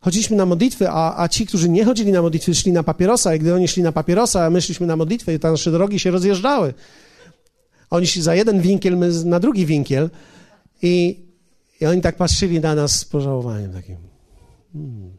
[0.00, 3.34] Chodziliśmy na modlitwy, a, a ci, którzy nie chodzili na modlitwy, szli na papierosa.
[3.34, 6.10] I gdy oni szli na papierosa, a my szliśmy na modlitwę, to nasze drogi się
[6.10, 6.74] rozjeżdżały.
[7.90, 10.10] Oni szli za jeden winkiel, my na drugi winkiel.
[10.82, 11.24] I,
[11.80, 13.96] i oni tak patrzyli na nas z pożałowaniem takim.
[14.72, 15.16] Hmm.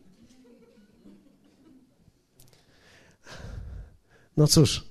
[4.37, 4.85] No cóż,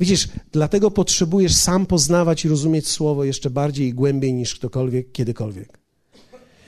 [0.00, 5.85] widzisz, dlatego potrzebujesz sam poznawać i rozumieć słowo jeszcze bardziej i głębiej niż ktokolwiek, kiedykolwiek.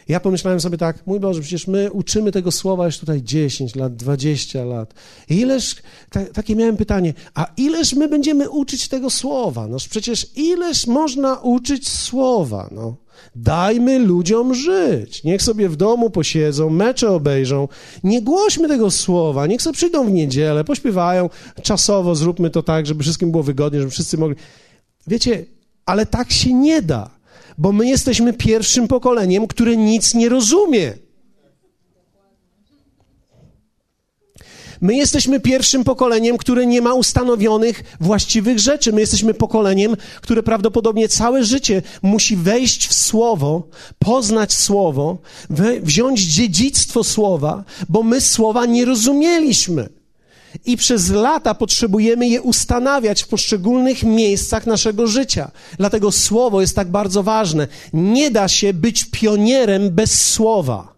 [0.08, 3.96] Ja pomyślałem sobie tak, mój Boże, przecież my uczymy tego słowa już tutaj 10 lat,
[3.96, 4.94] 20 lat.
[5.28, 5.76] Ileż,
[6.10, 9.66] ta, takie miałem pytanie, a ileż my będziemy uczyć tego słowa?
[9.66, 12.96] No przecież ileż można uczyć słowa, no.
[13.36, 15.24] Dajmy ludziom żyć.
[15.24, 17.68] Niech sobie w domu posiedzą, mecze obejrzą.
[18.04, 19.46] Nie głośmy tego słowa.
[19.46, 21.30] Niech sobie przyjdą w niedzielę, pośpiewają.
[21.62, 24.36] Czasowo zróbmy to tak, żeby wszystkim było wygodnie, żeby wszyscy mogli.
[25.06, 25.44] Wiecie,
[25.86, 27.17] ale tak się nie da
[27.58, 30.94] bo my jesteśmy pierwszym pokoleniem, które nic nie rozumie.
[34.80, 38.92] My jesteśmy pierwszym pokoleniem, które nie ma ustanowionych właściwych rzeczy.
[38.92, 43.68] My jesteśmy pokoleniem, które prawdopodobnie całe życie musi wejść w Słowo,
[43.98, 45.18] poznać Słowo,
[45.82, 49.97] wziąć dziedzictwo Słowa, bo my Słowa nie rozumieliśmy.
[50.68, 55.50] I przez lata potrzebujemy je ustanawiać w poszczególnych miejscach naszego życia.
[55.78, 57.68] Dlatego słowo jest tak bardzo ważne.
[57.92, 60.97] Nie da się być pionierem bez słowa.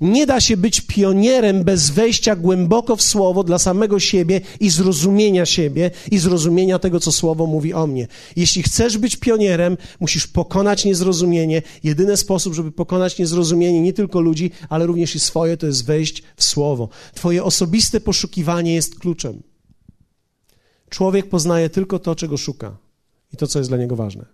[0.00, 5.46] Nie da się być pionierem bez wejścia głęboko w słowo dla samego siebie i zrozumienia
[5.46, 8.08] siebie i zrozumienia tego, co słowo mówi o mnie.
[8.36, 11.62] Jeśli chcesz być pionierem, musisz pokonać niezrozumienie.
[11.84, 16.22] Jedyny sposób, żeby pokonać niezrozumienie nie tylko ludzi, ale również i swoje, to jest wejść
[16.36, 16.88] w słowo.
[17.14, 19.42] Twoje osobiste poszukiwanie jest kluczem.
[20.88, 22.76] Człowiek poznaje tylko to, czego szuka
[23.32, 24.24] i to, co jest dla niego ważne.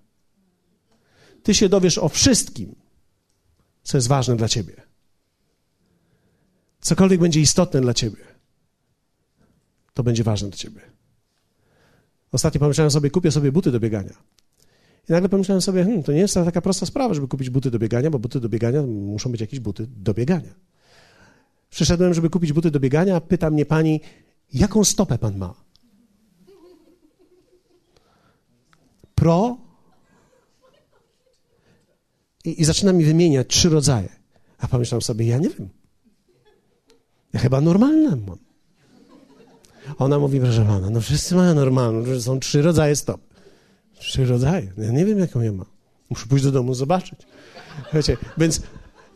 [1.42, 2.74] Ty się dowiesz o wszystkim,
[3.82, 4.91] co jest ważne dla ciebie.
[6.82, 8.24] Cokolwiek będzie istotne dla ciebie,
[9.94, 10.80] to będzie ważne dla ciebie.
[12.32, 14.12] Ostatnio pomyślałem sobie, kupię sobie buty do biegania.
[15.08, 17.78] I nagle pomyślałem sobie, hmm, to nie jest taka prosta sprawa, żeby kupić buty do
[17.78, 20.54] biegania, bo buty do biegania muszą być jakieś buty do biegania.
[21.70, 24.00] Przyszedłem, żeby kupić buty do biegania, pyta mnie pani,
[24.52, 25.54] jaką stopę pan ma?
[29.14, 29.56] Pro?
[32.44, 34.08] I, i zaczyna mi wymieniać trzy rodzaje.
[34.58, 35.81] A pomyślałem sobie, ja nie wiem.
[37.32, 38.38] Ja chyba normalne mam.
[39.98, 43.20] Ona mówi, proszę pana, no wszyscy mają normalną, że są trzy rodzaje stop.
[43.98, 44.72] Trzy rodzaje.
[44.78, 45.66] Ja nie wiem, jaką ja mam.
[46.10, 47.20] Muszę pójść do domu zobaczyć.
[47.92, 48.62] Wiecie, więc,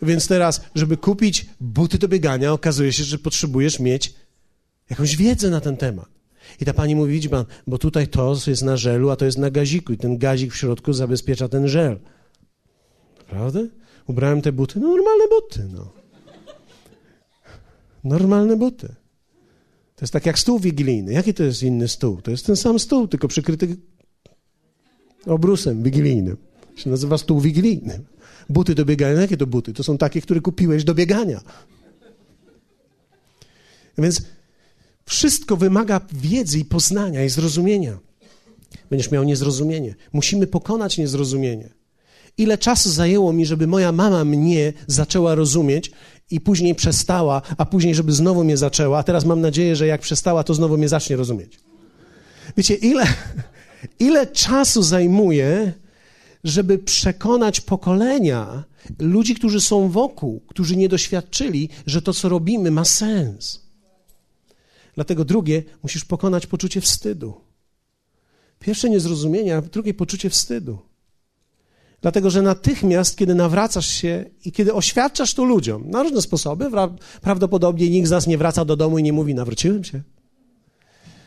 [0.03, 4.15] więc teraz, żeby kupić buty do biegania, okazuje się, że potrzebujesz mieć
[4.91, 6.09] jakąś wiedzę na ten temat.
[6.61, 9.39] I ta pani mówi, widzi pan, bo tutaj to jest na żelu, a to jest
[9.39, 11.99] na gaziku i ten gazik w środku zabezpiecza ten żel.
[13.29, 13.61] Prawda?
[14.07, 15.93] Ubrałem te buty, no normalne buty, no.
[18.07, 18.89] Normalne buty.
[19.97, 21.13] To jest tak jak stół wigilijny.
[21.13, 22.23] Jaki to jest inny stół?
[22.23, 23.77] To jest ten sam stół, tylko przykryty
[25.27, 26.37] obrusem wigilijnym.
[26.77, 28.01] Się nazywa stół wigilijny.
[28.49, 29.21] Buty do biegania.
[29.21, 29.73] Jakie to buty?
[29.73, 31.41] To są takie, które kupiłeś do biegania.
[33.99, 34.23] Więc
[35.07, 37.99] wszystko wymaga wiedzy i poznania i zrozumienia.
[38.91, 39.95] Będziesz miał niezrozumienie.
[40.13, 41.71] Musimy pokonać niezrozumienie.
[42.39, 45.91] ile czasu zajęło mi, żeby moja mama mnie zaczęła rozumieć
[46.31, 50.01] i później przestała, a później, żeby znowu mnie zaczęła, a teraz mam nadzieję, że jak
[50.01, 51.61] przestała, to znowu mnie zacznie rozumieć.
[52.57, 53.05] Wiecie, ile,
[53.99, 55.73] ile czasu zajmuje,
[56.45, 58.65] żeby przekonać pokolenia,
[58.99, 63.67] ludzi, którzy są wokół, którzy nie doświadczyli, że to, co robimy, ma sens.
[64.95, 67.41] Dlatego drugie, musisz pokonać poczucie wstydu.
[68.59, 70.79] Pierwsze niezrozumienie, a drugie poczucie wstydu.
[72.07, 76.71] Dlatego, że natychmiast, kiedy nawracasz się i kiedy oświadczasz to ludziom, na różne sposoby,
[77.21, 80.03] prawdopodobnie nikt z nas nie wraca do domu i nie mówi, nawróciłem się.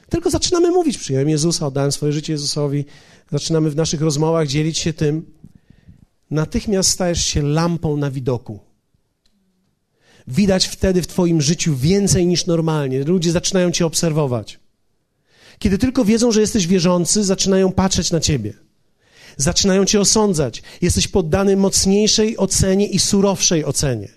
[0.09, 2.85] Tylko zaczynamy mówić, przyjąłem Jezusa, oddałem swoje życie Jezusowi,
[3.31, 5.25] zaczynamy w naszych rozmowach dzielić się tym.
[6.31, 8.59] Natychmiast stajesz się lampą na widoku.
[10.27, 13.03] Widać wtedy w Twoim życiu więcej niż normalnie.
[13.03, 14.59] Ludzie zaczynają Cię obserwować.
[15.59, 18.68] Kiedy tylko wiedzą, że jesteś wierzący, zaczynają patrzeć na Ciebie.
[19.39, 20.61] Zaczynają Cię osądzać.
[20.81, 24.09] Jesteś poddany mocniejszej ocenie i surowszej ocenie.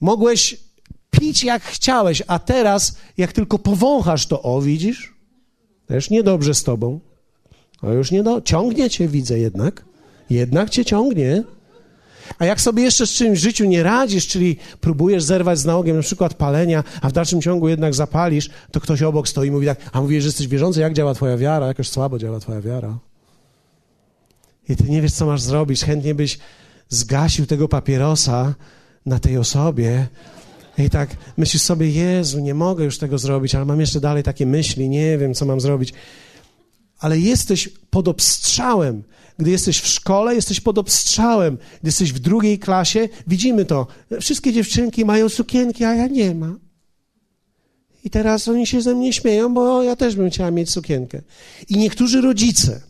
[0.00, 0.56] Mogłeś
[1.10, 5.14] pić jak chciałeś, a teraz, jak tylko powąchasz, to o, widzisz?
[5.86, 7.00] Też niedobrze z tobą.
[7.82, 8.40] O, już nie do...
[8.40, 9.84] Ciągnie cię, widzę jednak.
[10.30, 11.44] Jednak cię ciągnie.
[12.38, 15.96] A jak sobie jeszcze z czymś w życiu nie radzisz, czyli próbujesz zerwać z nałogiem
[15.96, 19.66] na przykład palenia, a w dalszym ciągu jednak zapalisz, to ktoś obok stoi i mówi
[19.66, 21.66] tak, a mówisz, że jesteś wierzący, jak działa twoja wiara?
[21.66, 22.98] Jakoś słabo działa twoja wiara.
[24.68, 25.84] I ty nie wiesz, co masz zrobić.
[25.84, 26.38] Chętnie byś
[26.88, 28.54] zgasił tego papierosa
[29.06, 30.06] na tej osobie,
[30.78, 34.46] i tak myślisz sobie, Jezu, nie mogę już tego zrobić, ale mam jeszcze dalej takie
[34.46, 35.92] myśli, nie wiem, co mam zrobić.
[36.98, 39.02] Ale jesteś pod obstrzałem.
[39.38, 41.58] Gdy jesteś w szkole, jesteś pod obstrzałem.
[41.80, 43.86] Gdy jesteś w drugiej klasie, widzimy to.
[44.20, 46.58] Wszystkie dziewczynki mają sukienki, a ja nie mam.
[48.04, 51.22] I teraz oni się ze mnie śmieją, bo ja też bym chciała mieć sukienkę.
[51.68, 52.80] I niektórzy rodzice,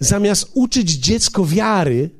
[0.00, 2.10] zamiast uczyć dziecko wiary,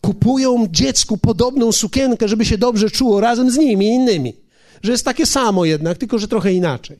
[0.00, 4.42] kupują dziecku podobną sukienkę, żeby się dobrze czuło razem z nimi i innymi
[4.82, 6.98] że jest takie samo jednak, tylko że trochę inaczej.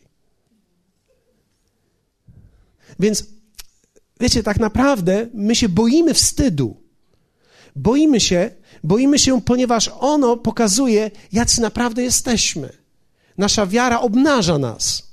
[3.00, 3.26] Więc
[4.22, 6.76] wiecie, tak naprawdę my się boimy wstydu.
[7.76, 8.50] Boimy się,
[8.84, 12.72] boimy się, ponieważ ono pokazuje, jacy naprawdę jesteśmy.
[13.38, 15.12] Nasza wiara obnaża nas.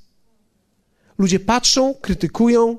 [1.17, 2.77] Ludzie patrzą, krytykują.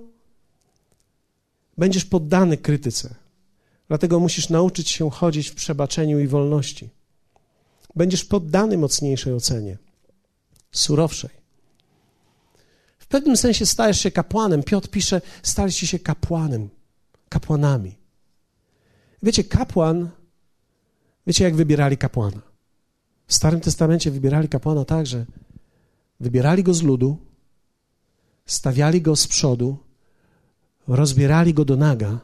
[1.78, 3.14] Będziesz poddany krytyce.
[3.88, 6.90] Dlatego musisz nauczyć się chodzić w przebaczeniu i wolności
[7.96, 9.78] będziesz poddany mocniejszej ocenie,
[10.72, 11.39] surowszej.
[13.10, 14.62] Pewnym sensie stajesz się kapłanem.
[14.62, 16.68] Piotr pisze, staliście się kapłanem,
[17.28, 17.98] kapłanami.
[19.22, 20.10] Wiecie, kapłan,
[21.26, 22.40] wiecie jak wybierali kapłana?
[23.26, 25.26] W Starym Testamencie wybierali kapłana tak, że
[26.20, 27.18] wybierali go z ludu,
[28.46, 29.78] stawiali go z przodu,
[30.88, 32.20] rozbierali go do naga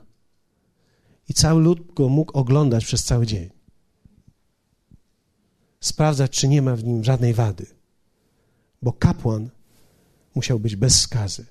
[1.28, 3.50] i cały lud go mógł oglądać przez cały dzień
[5.80, 7.66] sprawdzać, czy nie ma w nim żadnej wady,
[8.82, 9.50] bo kapłan
[10.36, 11.46] musiał być bez skazy.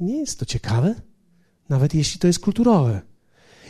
[0.00, 0.94] Nie jest to ciekawe,
[1.68, 3.00] nawet jeśli to jest kulturowe.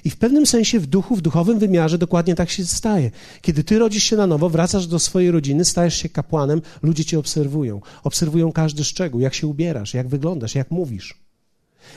[0.05, 3.11] I w pewnym sensie w duchu, w duchowym wymiarze dokładnie tak się staje.
[3.41, 7.19] Kiedy ty rodzisz się na nowo, wracasz do swojej rodziny, stajesz się kapłanem, ludzie cię
[7.19, 7.81] obserwują.
[8.05, 11.21] Obserwują każdy szczegół, jak się ubierasz, jak wyglądasz, jak mówisz,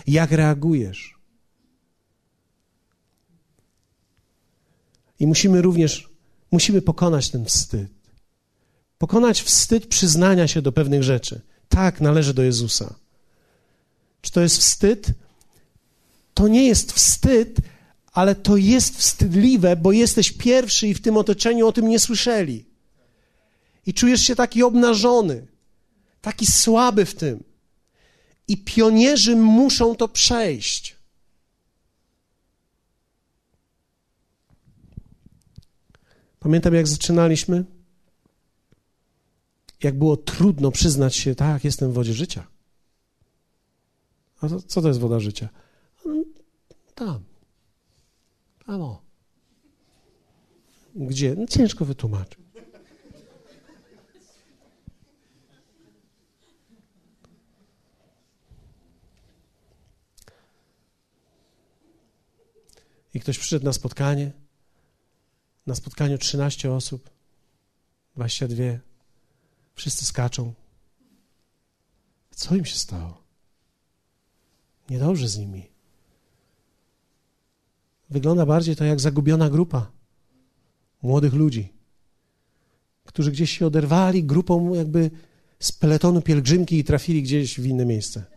[0.08, 1.16] jak reagujesz.
[5.20, 6.10] I musimy również,
[6.52, 7.95] musimy pokonać ten wstyd.
[8.98, 11.42] Pokonać wstyd przyznania się do pewnych rzeczy.
[11.70, 12.96] Tak, należy do Jezusa.
[14.22, 15.08] Czy to jest wstyd?
[16.34, 17.58] To nie jest wstyd,
[18.12, 22.66] ale to jest wstydliwe, bo jesteś pierwszy i w tym otoczeniu o tym nie słyszeli.
[23.86, 25.48] I czujesz się taki obnażony,
[26.22, 27.44] taki słaby w tym.
[28.48, 30.96] I pionierzy muszą to przejść.
[36.40, 37.66] Pamiętam, jak zaczynaliśmy,
[39.84, 42.48] jak było trudno przyznać się, tak, jestem w wodzie życia.
[44.42, 45.50] A to, co to jest woda życia?
[46.96, 47.24] Tam.
[48.66, 49.02] Tam o.
[50.96, 51.36] Gdzie?
[51.36, 52.40] No, ciężko wytłumaczyć.
[63.14, 64.32] I ktoś przyszedł na spotkanie
[65.68, 67.10] na spotkaniu 13 osób,
[68.16, 68.64] 22.
[69.76, 70.54] Wszyscy skaczą.
[72.32, 73.24] Co im się stało?
[74.90, 75.70] Niedobrze z nimi.
[78.10, 79.92] Wygląda bardziej to jak zagubiona grupa
[81.02, 81.74] młodych ludzi,
[83.06, 85.12] którzy gdzieś się oderwali grupą jakby
[85.60, 88.36] z peletonu pielgrzymki i trafili gdzieś w inne miejsce.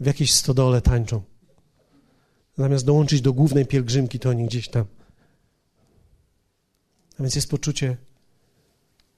[0.00, 1.22] w jakiejś stodole tańczą.
[2.58, 4.84] Zamiast dołączyć do głównej pielgrzymki, to oni gdzieś tam.
[7.18, 7.96] A więc jest poczucie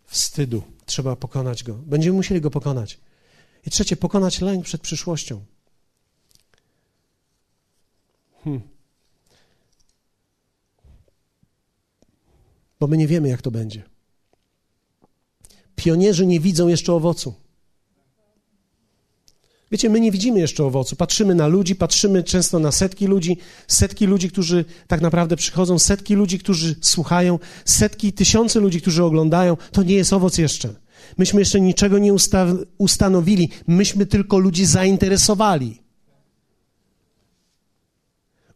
[0.06, 0.62] wstydu.
[0.86, 1.74] Trzeba pokonać go.
[1.74, 2.98] Będziemy musieli go pokonać.
[3.66, 5.44] I trzecie, pokonać lęk przed przyszłością.
[8.44, 8.62] Hmm.
[12.80, 13.82] Bo my nie wiemy, jak to będzie.
[15.76, 17.34] Pionierzy nie widzą jeszcze owocu.
[19.70, 20.96] Wiecie, my nie widzimy jeszcze owocu.
[20.96, 23.36] Patrzymy na ludzi, patrzymy często na setki ludzi,
[23.68, 29.56] setki ludzi, którzy tak naprawdę przychodzą, setki ludzi, którzy słuchają, setki, tysiące ludzi, którzy oglądają.
[29.72, 30.74] To nie jest owoc jeszcze.
[31.18, 32.46] Myśmy jeszcze niczego nie usta
[32.78, 35.82] ustanowili, myśmy tylko ludzi zainteresowali.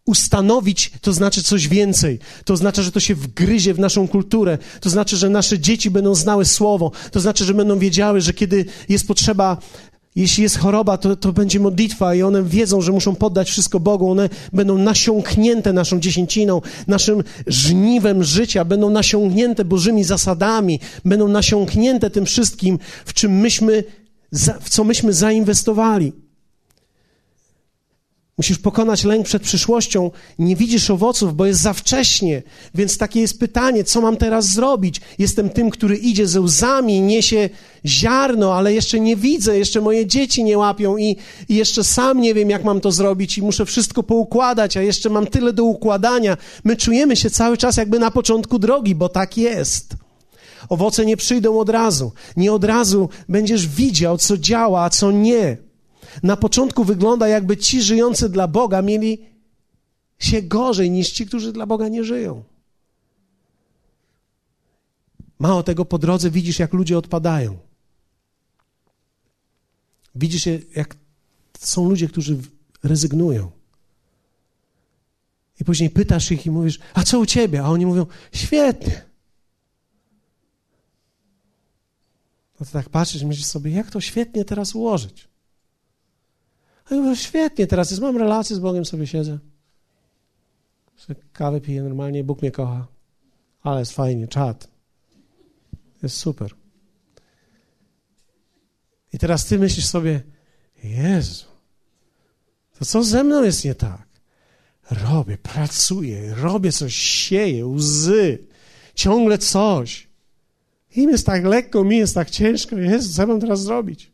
[0.04, 2.18] Ustanowić to znaczy coś więcej.
[2.44, 4.58] To znaczy, że to się wgryzie w naszą kulturę.
[4.80, 6.92] To znaczy, że nasze dzieci będą znały słowo.
[7.10, 9.58] To znaczy, że będą wiedziały, że kiedy jest potrzeba
[10.16, 14.10] jeśli jest choroba, to, to będzie modlitwa i one wiedzą, że muszą poddać wszystko Bogu.
[14.10, 22.26] One będą nasiąknięte naszą dziesięciną, naszym żniwem życia, będą nasiąknięte Bożymi zasadami, będą nasiąknięte tym
[22.26, 23.84] wszystkim, w czym myśmy,
[24.60, 26.23] w co myśmy zainwestowali.
[28.38, 30.10] Musisz pokonać lęk przed przyszłością.
[30.38, 32.42] Nie widzisz owoców, bo jest za wcześnie.
[32.74, 35.00] Więc takie jest pytanie, co mam teraz zrobić?
[35.18, 37.50] Jestem tym, który idzie ze łzami, niesie
[37.86, 41.16] ziarno, ale jeszcze nie widzę, jeszcze moje dzieci nie łapią i,
[41.48, 45.10] i jeszcze sam nie wiem, jak mam to zrobić i muszę wszystko poukładać, a jeszcze
[45.10, 46.36] mam tyle do układania.
[46.64, 49.94] My czujemy się cały czas jakby na początku drogi, bo tak jest.
[50.68, 52.12] Owoce nie przyjdą od razu.
[52.36, 55.56] Nie od razu będziesz widział, co działa, a co nie
[56.22, 59.26] na początku wygląda, jakby ci żyjący dla Boga mieli
[60.18, 62.44] się gorzej niż ci, którzy dla Boga nie żyją.
[65.38, 67.58] Mało tego, po drodze widzisz, jak ludzie odpadają.
[70.14, 70.96] Widzisz, jak
[71.58, 72.38] są ludzie, którzy
[72.82, 73.50] rezygnują.
[75.60, 77.62] I później pytasz ich i mówisz, a co u ciebie?
[77.62, 79.02] A oni mówią, świetnie.
[82.60, 85.28] No to tak patrzysz i myślisz sobie, jak to świetnie teraz ułożyć?
[86.84, 89.38] A ja mówię, świetnie, teraz jest, mam relację z Bogiem, sobie siedzę.
[91.32, 92.86] Kawę piję normalnie, Bóg mnie kocha.
[93.62, 94.68] Ale jest fajnie, czad.
[96.02, 96.54] Jest super.
[99.12, 100.22] I teraz ty myślisz sobie,
[100.84, 101.44] Jezu,
[102.78, 104.06] to co ze mną jest nie tak?
[104.90, 108.38] Robię, pracuję, robię coś, sieję, łzy,
[108.94, 110.08] ciągle coś.
[110.96, 112.76] Im jest tak lekko, mi jest tak ciężko.
[112.76, 114.13] Jezu, co mam teraz zrobić?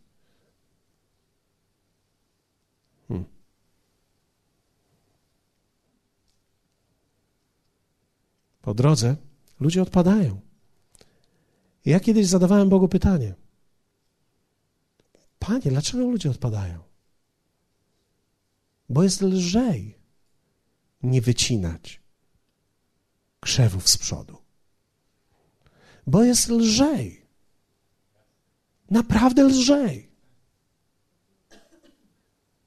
[8.70, 9.16] Po drodze
[9.60, 10.40] ludzie odpadają.
[11.84, 13.34] ja kiedyś zadawałem Bogu pytanie:
[15.38, 16.78] Panie, dlaczego ludzie odpadają?
[18.88, 19.98] Bo jest lżej
[21.02, 22.00] nie wycinać
[23.40, 24.38] krzewów z przodu.
[26.06, 27.26] Bo jest lżej.
[28.90, 30.10] Naprawdę lżej.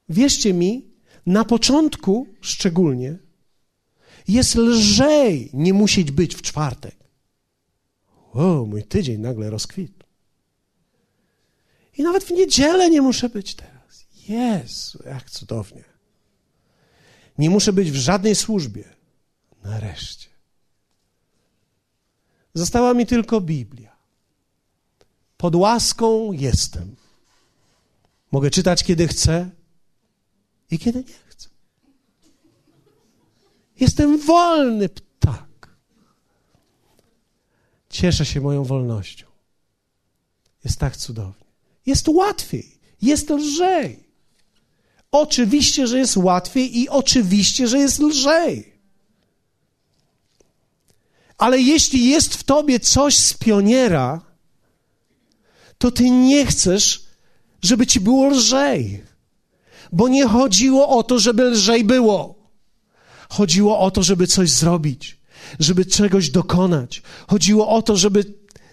[0.10, 0.91] Wierzcie mi,
[1.26, 3.18] na początku szczególnie
[4.28, 6.95] jest lżej nie musieć być w czwartek.
[8.34, 10.03] O, mój tydzień nagle rozkwitł.
[11.97, 14.05] I nawet w niedzielę nie muszę być teraz.
[14.28, 15.84] Jezu, jak cudownie.
[17.38, 18.84] Nie muszę być w żadnej służbie.
[19.63, 20.30] Nareszcie.
[22.53, 23.95] Została mi tylko Biblia.
[25.38, 26.95] Pod łaską jestem.
[28.32, 29.49] Mogę czytać, kiedy chcę
[30.71, 31.22] i kiedy nie.
[33.84, 35.77] Jestem wolny ptak.
[37.89, 39.27] Cieszę się moją wolnością.
[40.63, 41.45] Jest tak cudownie.
[41.86, 44.03] Jest łatwiej, jest lżej.
[45.11, 48.73] Oczywiście, że jest łatwiej i oczywiście, że jest lżej.
[51.38, 54.21] Ale jeśli jest w tobie coś z pioniera,
[55.77, 57.05] to ty nie chcesz,
[57.61, 59.03] żeby ci było lżej.
[59.91, 62.43] Bo nie chodziło o to, żeby lżej było.
[63.34, 65.17] Chodziło o to, żeby coś zrobić,
[65.59, 67.01] żeby czegoś dokonać.
[67.27, 68.25] Chodziło o to, żeby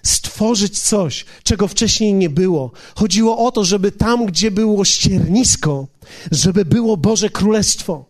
[0.02, 2.72] stworzyć coś, czego wcześniej nie było.
[2.94, 5.86] Chodziło o to, żeby tam, gdzie było ściernisko,
[6.30, 8.04] żeby było Boże Królestwo.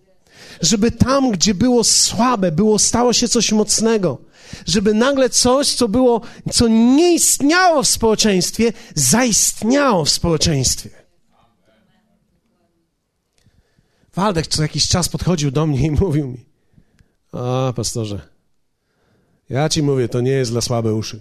[0.61, 4.19] Żeby tam, gdzie było słabe, było, stało się coś mocnego.
[4.67, 6.21] Żeby nagle coś, co było,
[6.53, 11.00] co nie istniało w społeczeństwie, zaistniało w społeczeństwie.
[14.15, 16.45] Waldek co jakiś czas podchodził do mnie i mówił mi,
[17.33, 18.21] a pastorze,
[19.51, 21.21] ja ci mówię, to nie jest dla słabe uszy.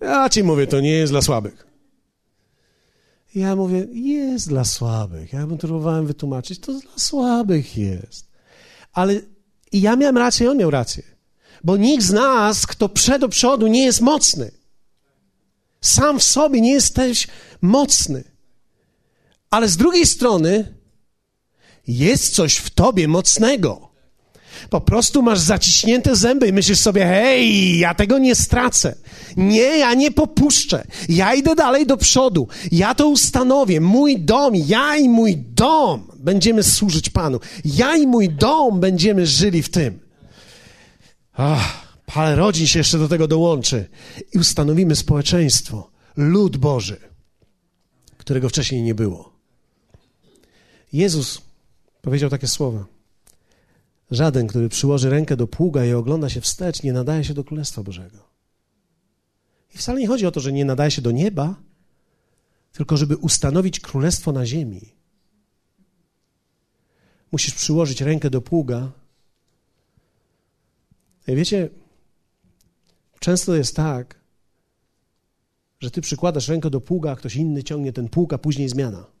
[0.00, 1.66] Ja ci mówię, to nie jest dla słabych.
[3.34, 5.32] I ja mówię, jest dla słabych.
[5.32, 8.28] Ja bym próbowałem wytłumaczyć, to dla słabych jest.
[8.92, 9.20] Ale
[9.72, 11.02] i ja miałem rację, on miał rację.
[11.64, 14.50] Bo nikt z nas, kto przed do przodu, nie jest mocny.
[15.80, 17.28] Sam w sobie nie jesteś
[17.60, 18.24] mocny.
[19.50, 20.74] Ale z drugiej strony
[21.86, 23.92] jest coś w tobie mocnego.
[24.70, 28.94] Po prostu masz zaciśnięte zęby i myślisz sobie, hej, ja tego nie stracę.
[29.36, 30.84] Nie, ja nie popuszczę.
[31.08, 32.48] Ja idę dalej do przodu.
[32.72, 33.80] Ja to ustanowię.
[33.80, 37.40] Mój dom, ja i mój dom będziemy służyć Panu.
[37.64, 40.00] Ja i mój dom będziemy żyli w tym.
[41.32, 43.88] Ach, parę rodzin się jeszcze do tego dołączy
[44.34, 46.96] i ustanowimy społeczeństwo, lud Boży,
[48.18, 49.32] którego wcześniej nie było.
[50.92, 51.40] Jezus
[52.02, 52.84] powiedział takie słowa.
[54.10, 57.82] Żaden, który przyłoży rękę do pługa i ogląda się wstecz, nie nadaje się do Królestwa
[57.82, 58.18] Bożego.
[59.74, 61.54] I wcale nie chodzi o to, że nie nadaje się do nieba,
[62.72, 64.80] tylko żeby ustanowić królestwo na ziemi.
[67.32, 68.92] Musisz przyłożyć rękę do pługa.
[71.28, 71.68] I wiecie,
[73.18, 74.20] często jest tak,
[75.80, 79.11] że ty przykładasz rękę do pługa, a ktoś inny ciągnie ten pług, a później zmiana.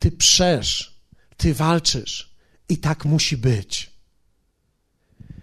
[0.00, 1.00] Ty przesz,
[1.36, 2.34] ty walczysz
[2.68, 3.90] i tak musi być.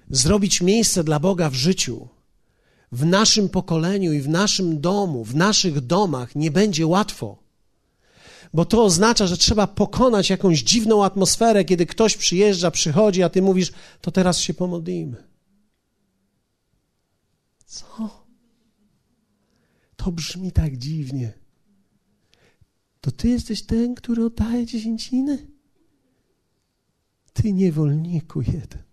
[0.10, 2.08] Zrobić miejsce dla Boga w życiu,
[2.92, 7.44] w naszym pokoleniu i w naszym domu, w naszych domach nie będzie łatwo.
[8.54, 13.42] Bo to oznacza, że trzeba pokonać jakąś dziwną atmosferę, kiedy ktoś przyjeżdża, przychodzi, a ty
[13.42, 15.24] mówisz, to teraz się pomodlimy.
[17.66, 18.26] Co?
[19.96, 21.47] To brzmi tak dziwnie
[23.08, 25.48] to ty jesteś ten, który oddaje dziesięciny?
[27.34, 28.84] Ty niewolniku jeden.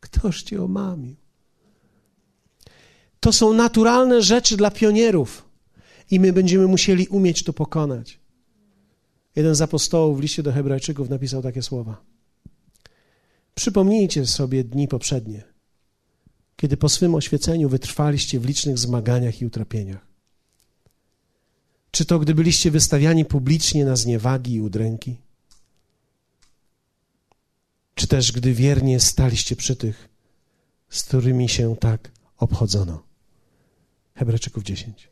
[0.00, 1.16] Ktoś cię omamił.
[3.20, 5.48] To są naturalne rzeczy dla pionierów
[6.10, 8.20] i my będziemy musieli umieć to pokonać.
[9.36, 12.04] Jeden z apostołów w liście do Hebrajczyków napisał takie słowa.
[13.54, 15.44] Przypomnijcie sobie dni poprzednie,
[16.56, 20.05] kiedy po swym oświeceniu wytrwaliście w licznych zmaganiach i utrapieniach.
[21.96, 25.16] Czy to gdy byliście wystawiani publicznie na zniewagi i udręki?
[27.94, 30.08] Czy też gdy wiernie staliście przy tych,
[30.90, 33.02] z którymi się tak obchodzono?
[34.14, 35.08] Hebrajczyków 10.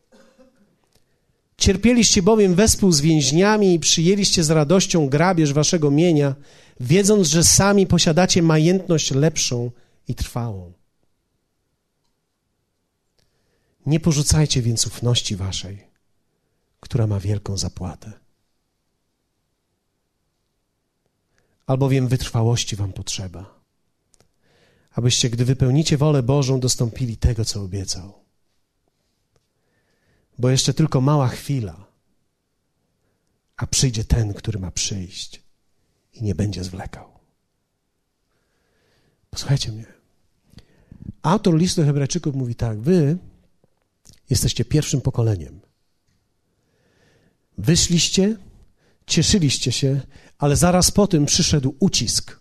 [1.56, 6.34] Cierpieliście bowiem wespół z więźniami i przyjęliście z radością grabież waszego mienia,
[6.80, 9.70] wiedząc, że sami posiadacie majętność lepszą
[10.08, 10.72] i trwałą.
[13.86, 15.93] Nie porzucajcie więc ufności waszej
[16.84, 18.12] która ma wielką zapłatę.
[21.66, 23.60] Albowiem wytrwałości wam potrzeba,
[24.92, 28.12] abyście, gdy wypełnicie wolę Bożą, dostąpili tego, co obiecał.
[30.38, 31.86] Bo jeszcze tylko mała chwila,
[33.56, 35.42] a przyjdzie ten, który ma przyjść
[36.12, 37.18] i nie będzie zwlekał.
[39.30, 39.86] Posłuchajcie mnie.
[41.22, 43.18] Autor listu Hebrajczyków mówi tak: Wy
[44.30, 45.60] jesteście pierwszym pokoleniem,
[47.58, 48.36] Wyszliście,
[49.06, 50.00] cieszyliście się,
[50.38, 52.40] ale zaraz po tym przyszedł ucisk.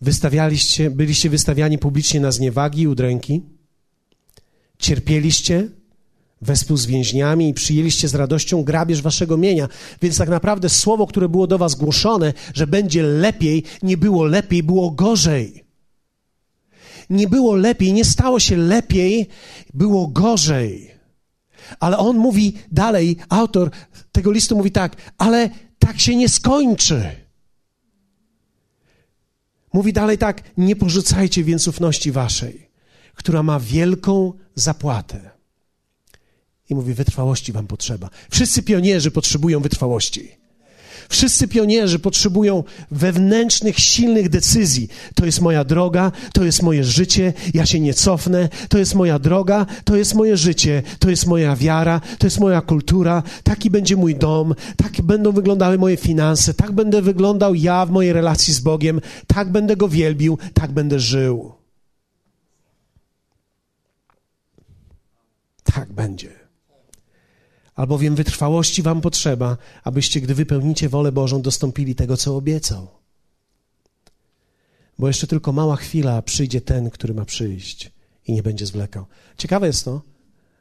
[0.00, 3.42] Wystawialiście, byliście wystawiani publicznie na zniewagi i udręki,
[4.78, 5.68] cierpieliście
[6.40, 9.68] wespół z więźniami i przyjęliście z radością grabież waszego mienia.
[10.02, 14.62] Więc tak naprawdę słowo, które było do was głoszone, że będzie lepiej, nie było lepiej,
[14.62, 15.64] było gorzej.
[17.10, 19.28] Nie było lepiej, nie stało się lepiej,
[19.74, 20.93] było gorzej.
[21.80, 23.70] Ale on mówi dalej, autor
[24.12, 27.10] tego listu mówi tak, ale tak się nie skończy.
[29.72, 32.70] Mówi dalej tak, nie porzucajcie więc ufności waszej,
[33.14, 35.30] która ma wielką zapłatę.
[36.70, 38.10] I mówi, wytrwałości wam potrzeba.
[38.30, 40.43] Wszyscy pionierzy potrzebują wytrwałości.
[41.08, 44.88] Wszyscy pionierzy potrzebują wewnętrznych, silnych decyzji.
[45.14, 49.18] To jest moja droga, to jest moje życie, ja się nie cofnę, to jest moja
[49.18, 53.96] droga, to jest moje życie, to jest moja wiara, to jest moja kultura, taki będzie
[53.96, 58.60] mój dom, tak będą wyglądały moje finanse, tak będę wyglądał ja w mojej relacji z
[58.60, 61.52] Bogiem, tak będę Go wielbił, tak będę żył.
[65.64, 66.43] Tak będzie
[67.74, 72.88] albowiem wytrwałości wam potrzeba, abyście, gdy wypełnicie wolę Bożą, dostąpili tego, co obiecał.
[74.98, 77.90] Bo jeszcze tylko mała chwila przyjdzie ten, który ma przyjść
[78.26, 79.06] i nie będzie zwlekał.
[79.38, 80.02] Ciekawe jest to,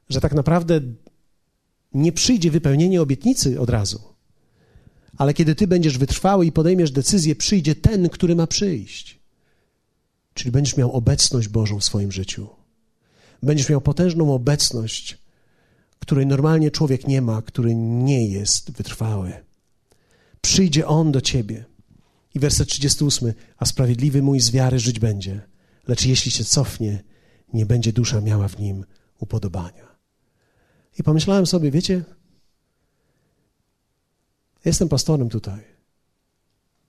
[0.09, 0.81] że tak naprawdę
[1.93, 4.01] nie przyjdzie wypełnienie obietnicy od razu.
[5.17, 9.19] Ale kiedy ty będziesz wytrwały i podejmiesz decyzję, przyjdzie ten, który ma przyjść.
[10.33, 12.47] Czyli będziesz miał obecność Bożą w swoim życiu.
[13.43, 15.17] Będziesz miał potężną obecność,
[16.03, 19.33] której normalnie człowiek nie ma, który nie jest wytrwały.
[20.41, 21.65] Przyjdzie On do ciebie.
[22.35, 23.33] I werset 38.
[23.57, 25.41] A sprawiedliwy mój z wiary żyć będzie,
[25.87, 27.03] lecz jeśli się cofnie,
[27.53, 28.85] nie będzie dusza miała w nim
[29.19, 29.95] upodobania.
[30.99, 32.03] I pomyślałem sobie, wiecie,
[34.65, 35.63] jestem pastorem tutaj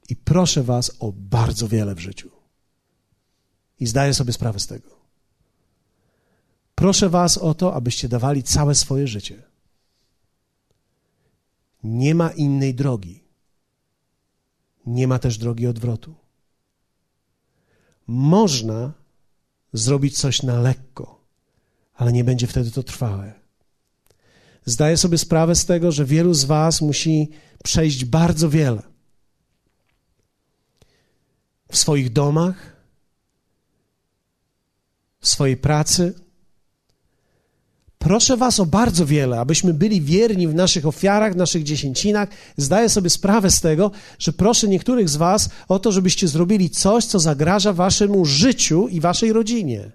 [0.08, 2.30] i proszę Was o bardzo wiele w życiu.
[3.80, 5.03] I zdaję sobie sprawę z tego.
[6.74, 9.42] Proszę Was o to, abyście dawali całe swoje życie.
[11.84, 13.24] Nie ma innej drogi.
[14.86, 16.14] Nie ma też drogi odwrotu.
[18.06, 18.92] Można
[19.72, 21.20] zrobić coś na lekko,
[21.94, 23.32] ale nie będzie wtedy to trwałe.
[24.64, 27.30] Zdaję sobie sprawę z tego, że wielu z Was musi
[27.64, 28.82] przejść bardzo wiele
[31.74, 32.76] w swoich domach,
[35.20, 36.14] w swojej pracy,
[38.04, 42.28] Proszę Was o bardzo wiele, abyśmy byli wierni w naszych ofiarach, w naszych dziesięcinach.
[42.56, 47.04] Zdaję sobie sprawę z tego, że proszę niektórych z Was o to, żebyście zrobili coś,
[47.04, 49.92] co zagraża Waszemu życiu i Waszej rodzinie.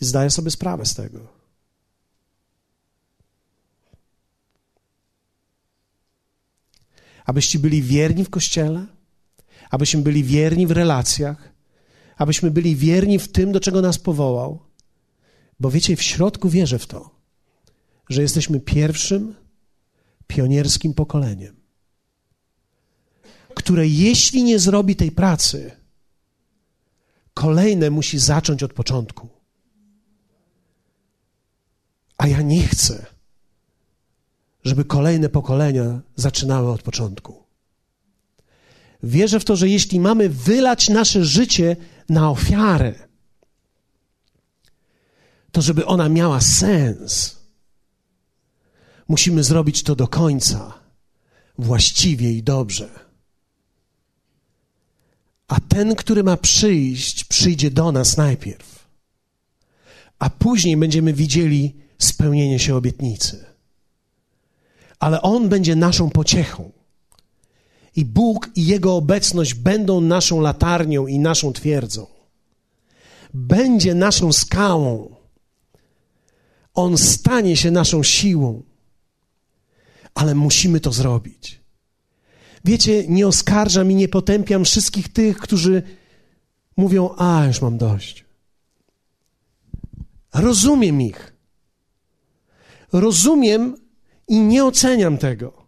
[0.00, 1.20] Zdaję sobie sprawę z tego.
[7.24, 8.86] Abyście byli wierni w kościele,
[9.70, 11.52] abyśmy byli wierni w relacjach,
[12.16, 14.65] abyśmy byli wierni w tym, do czego nas powołał
[15.60, 17.10] bo wiecie, w środku wierzę w to,
[18.08, 19.34] że jesteśmy pierwszym
[20.26, 21.56] pionierskim pokoleniem,
[23.54, 25.70] które jeśli nie zrobi tej pracy,
[27.34, 29.28] kolejne musi zacząć od początku.
[32.18, 33.06] A ja nie chcę,
[34.64, 37.42] żeby kolejne pokolenia zaczynały od początku.
[39.02, 41.76] Wierzę w to, że jeśli mamy wylać nasze życie
[42.08, 43.05] na ofiarę,
[45.56, 47.36] to żeby ona miała sens,
[49.08, 50.74] musimy zrobić to do końca,
[51.58, 52.88] właściwie i dobrze.
[55.48, 58.88] A ten, który ma przyjść, przyjdzie do nas najpierw,
[60.18, 63.44] a później będziemy widzieli spełnienie się obietnicy.
[64.98, 66.72] Ale On będzie naszą pociechą.
[67.96, 72.06] I Bóg i Jego obecność będą naszą latarnią i naszą twierdzą.
[73.34, 75.15] Będzie naszą skałą
[76.76, 78.62] on stanie się naszą siłą,
[80.14, 81.60] ale musimy to zrobić.
[82.64, 85.82] Wiecie, nie oskarżam i nie potępiam wszystkich tych, którzy
[86.76, 88.24] mówią: A, już mam dość.
[90.34, 91.32] Rozumiem ich.
[92.92, 93.76] Rozumiem
[94.28, 95.66] i nie oceniam tego.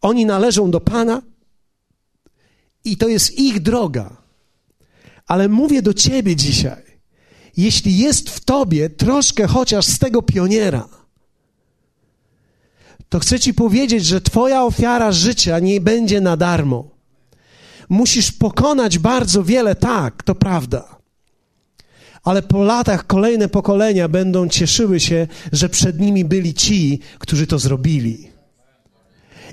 [0.00, 1.22] Oni należą do Pana
[2.84, 4.16] i to jest ich droga.
[5.26, 6.83] Ale mówię do Ciebie dzisiaj
[7.56, 10.88] jeśli jest w tobie troszkę chociaż z tego pioniera,
[13.08, 16.90] to chcę ci powiedzieć, że twoja ofiara życia nie będzie na darmo.
[17.88, 20.96] Musisz pokonać bardzo wiele, tak, to prawda.
[22.22, 27.58] Ale po latach kolejne pokolenia będą cieszyły się, że przed nimi byli ci, którzy to
[27.58, 28.33] zrobili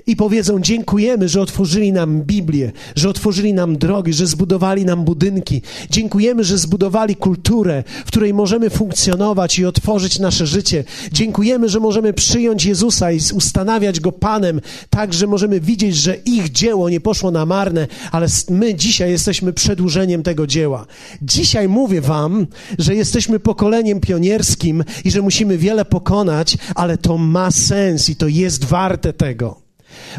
[0.06, 5.62] i powiedzą: Dziękujemy, że otworzyli nam Biblię, że otworzyli nam drogi, że zbudowali nam budynki.
[5.90, 10.84] Dziękujemy, że zbudowali kulturę, w której możemy funkcjonować i otworzyć nasze życie.
[11.12, 16.52] Dziękujemy, że możemy przyjąć Jezusa i ustanawiać go Panem, tak, że możemy widzieć, że ich
[16.52, 20.86] dzieło nie poszło na marne, ale my dzisiaj jesteśmy przedłużeniem tego dzieła.
[21.22, 22.46] Dzisiaj mówię Wam,
[22.78, 28.28] że jesteśmy pokoleniem pionierskim i że musimy wiele pokonać, ale to ma sens i to
[28.28, 29.61] jest warte tego.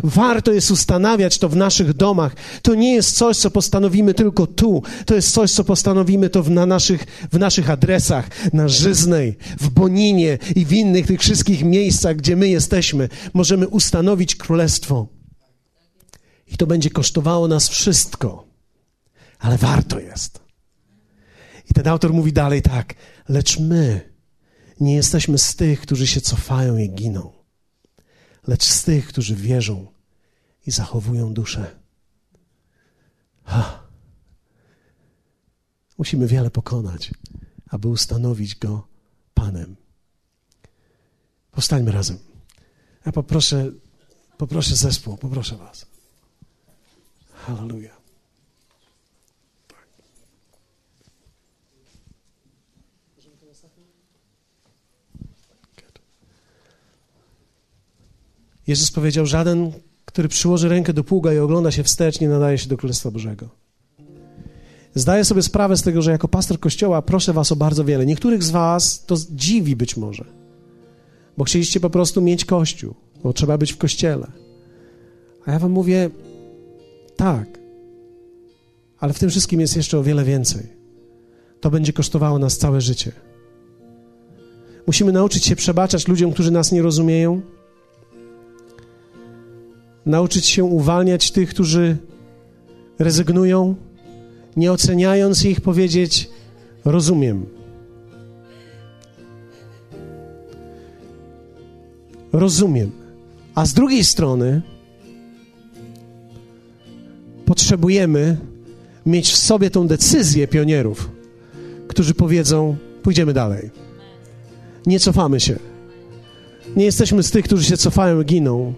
[0.03, 2.35] Warto jest ustanawiać to w naszych domach.
[2.61, 4.83] To nie jest coś, co postanowimy tylko tu.
[5.05, 9.69] To jest coś, co postanowimy to w, na naszych, w naszych adresach, na Żyznej, w
[9.69, 13.09] Boninie i w innych tych wszystkich miejscach, gdzie my jesteśmy.
[13.33, 15.07] Możemy ustanowić królestwo.
[16.47, 18.47] I to będzie kosztowało nas wszystko.
[19.39, 20.39] Ale warto jest.
[21.69, 22.93] I ten autor mówi dalej tak,
[23.29, 24.13] lecz my
[24.79, 27.42] nie jesteśmy z tych, którzy się cofają i giną
[28.47, 29.87] lecz z tych, którzy wierzą
[30.67, 31.79] i zachowują duszę.
[33.43, 33.83] Ha.
[35.97, 37.11] Musimy wiele pokonać,
[37.69, 38.87] aby ustanowić go
[39.33, 39.75] Panem.
[41.51, 42.19] Powstańmy razem.
[43.05, 43.71] Ja poproszę,
[44.37, 45.85] poproszę zespół, poproszę Was.
[47.33, 48.02] Hallelujah.
[58.67, 59.71] Jezus powiedział: Żaden,
[60.05, 63.49] który przyłoży rękę do pługa i ogląda się wstecz, nie nadaje się do Królestwa Bożego.
[64.95, 68.05] Zdaję sobie sprawę z tego, że jako pastor kościoła proszę was o bardzo wiele.
[68.05, 70.25] Niektórych z was to dziwi być może,
[71.37, 74.31] bo chcieliście po prostu mieć kościół, bo trzeba być w kościele.
[75.45, 76.09] A ja wam mówię,
[77.15, 77.59] tak,
[78.99, 80.67] ale w tym wszystkim jest jeszcze o wiele więcej.
[81.61, 83.11] To będzie kosztowało nas całe życie.
[84.87, 87.41] Musimy nauczyć się przebaczać ludziom, którzy nas nie rozumieją.
[90.05, 91.97] Nauczyć się uwalniać tych, którzy
[92.99, 93.75] rezygnują,
[94.55, 96.29] nie oceniając ich, powiedzieć:
[96.85, 97.45] Rozumiem.
[102.33, 102.91] Rozumiem.
[103.55, 104.61] A z drugiej strony
[107.45, 108.37] potrzebujemy
[109.05, 111.09] mieć w sobie tą decyzję pionierów,
[111.87, 113.69] którzy powiedzą: Pójdziemy dalej.
[114.85, 115.59] Nie cofamy się.
[116.75, 118.73] Nie jesteśmy z tych, którzy się cofają i giną,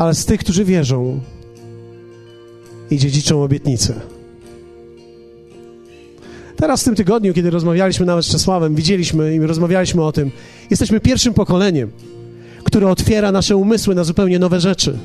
[0.00, 1.20] ale z tych, którzy wierzą
[2.90, 4.00] i dziedziczą obietnicę.
[6.56, 10.30] Teraz w tym tygodniu, kiedy rozmawialiśmy nawet z Czesławem, widzieliśmy i rozmawialiśmy o tym,
[10.70, 11.90] jesteśmy pierwszym pokoleniem,
[12.64, 14.98] które otwiera nasze umysły na zupełnie nowe rzeczy.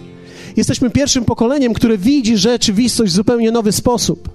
[0.58, 4.30] Jesteśmy pierwszym pokoleniem, które widzi rzeczywistość w zupełnie nowy sposób.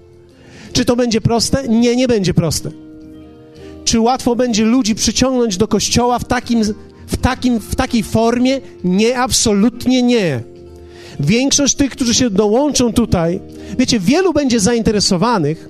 [0.72, 1.68] Czy to będzie proste?
[1.68, 2.70] Nie, nie będzie proste.
[3.84, 6.62] Czy łatwo będzie ludzi przyciągnąć do kościoła w, takim,
[7.20, 8.60] takim, w takiej formie?
[8.84, 10.42] Nie, absolutnie nie.
[11.20, 13.40] Większość tych, którzy się dołączą tutaj,
[13.78, 15.68] wiecie, wielu będzie zainteresowanych,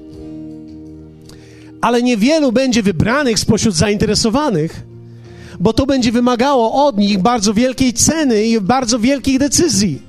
[1.80, 4.82] ale niewielu będzie wybranych spośród zainteresowanych,
[5.60, 10.02] bo to będzie wymagało od nich bardzo wielkiej ceny i bardzo wielkich decyzji.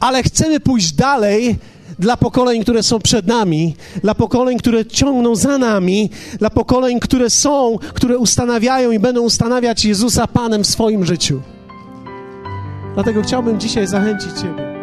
[0.00, 1.56] Ale chcemy pójść dalej
[1.98, 7.30] dla pokoleń, które są przed nami, dla pokoleń, które ciągną za nami, dla pokoleń, które
[7.30, 11.40] są, które ustanawiają i będą ustanawiać Jezusa Panem w swoim życiu.
[12.94, 14.73] Dlatego chciałbym dzisiaj zachęcić Ciebie.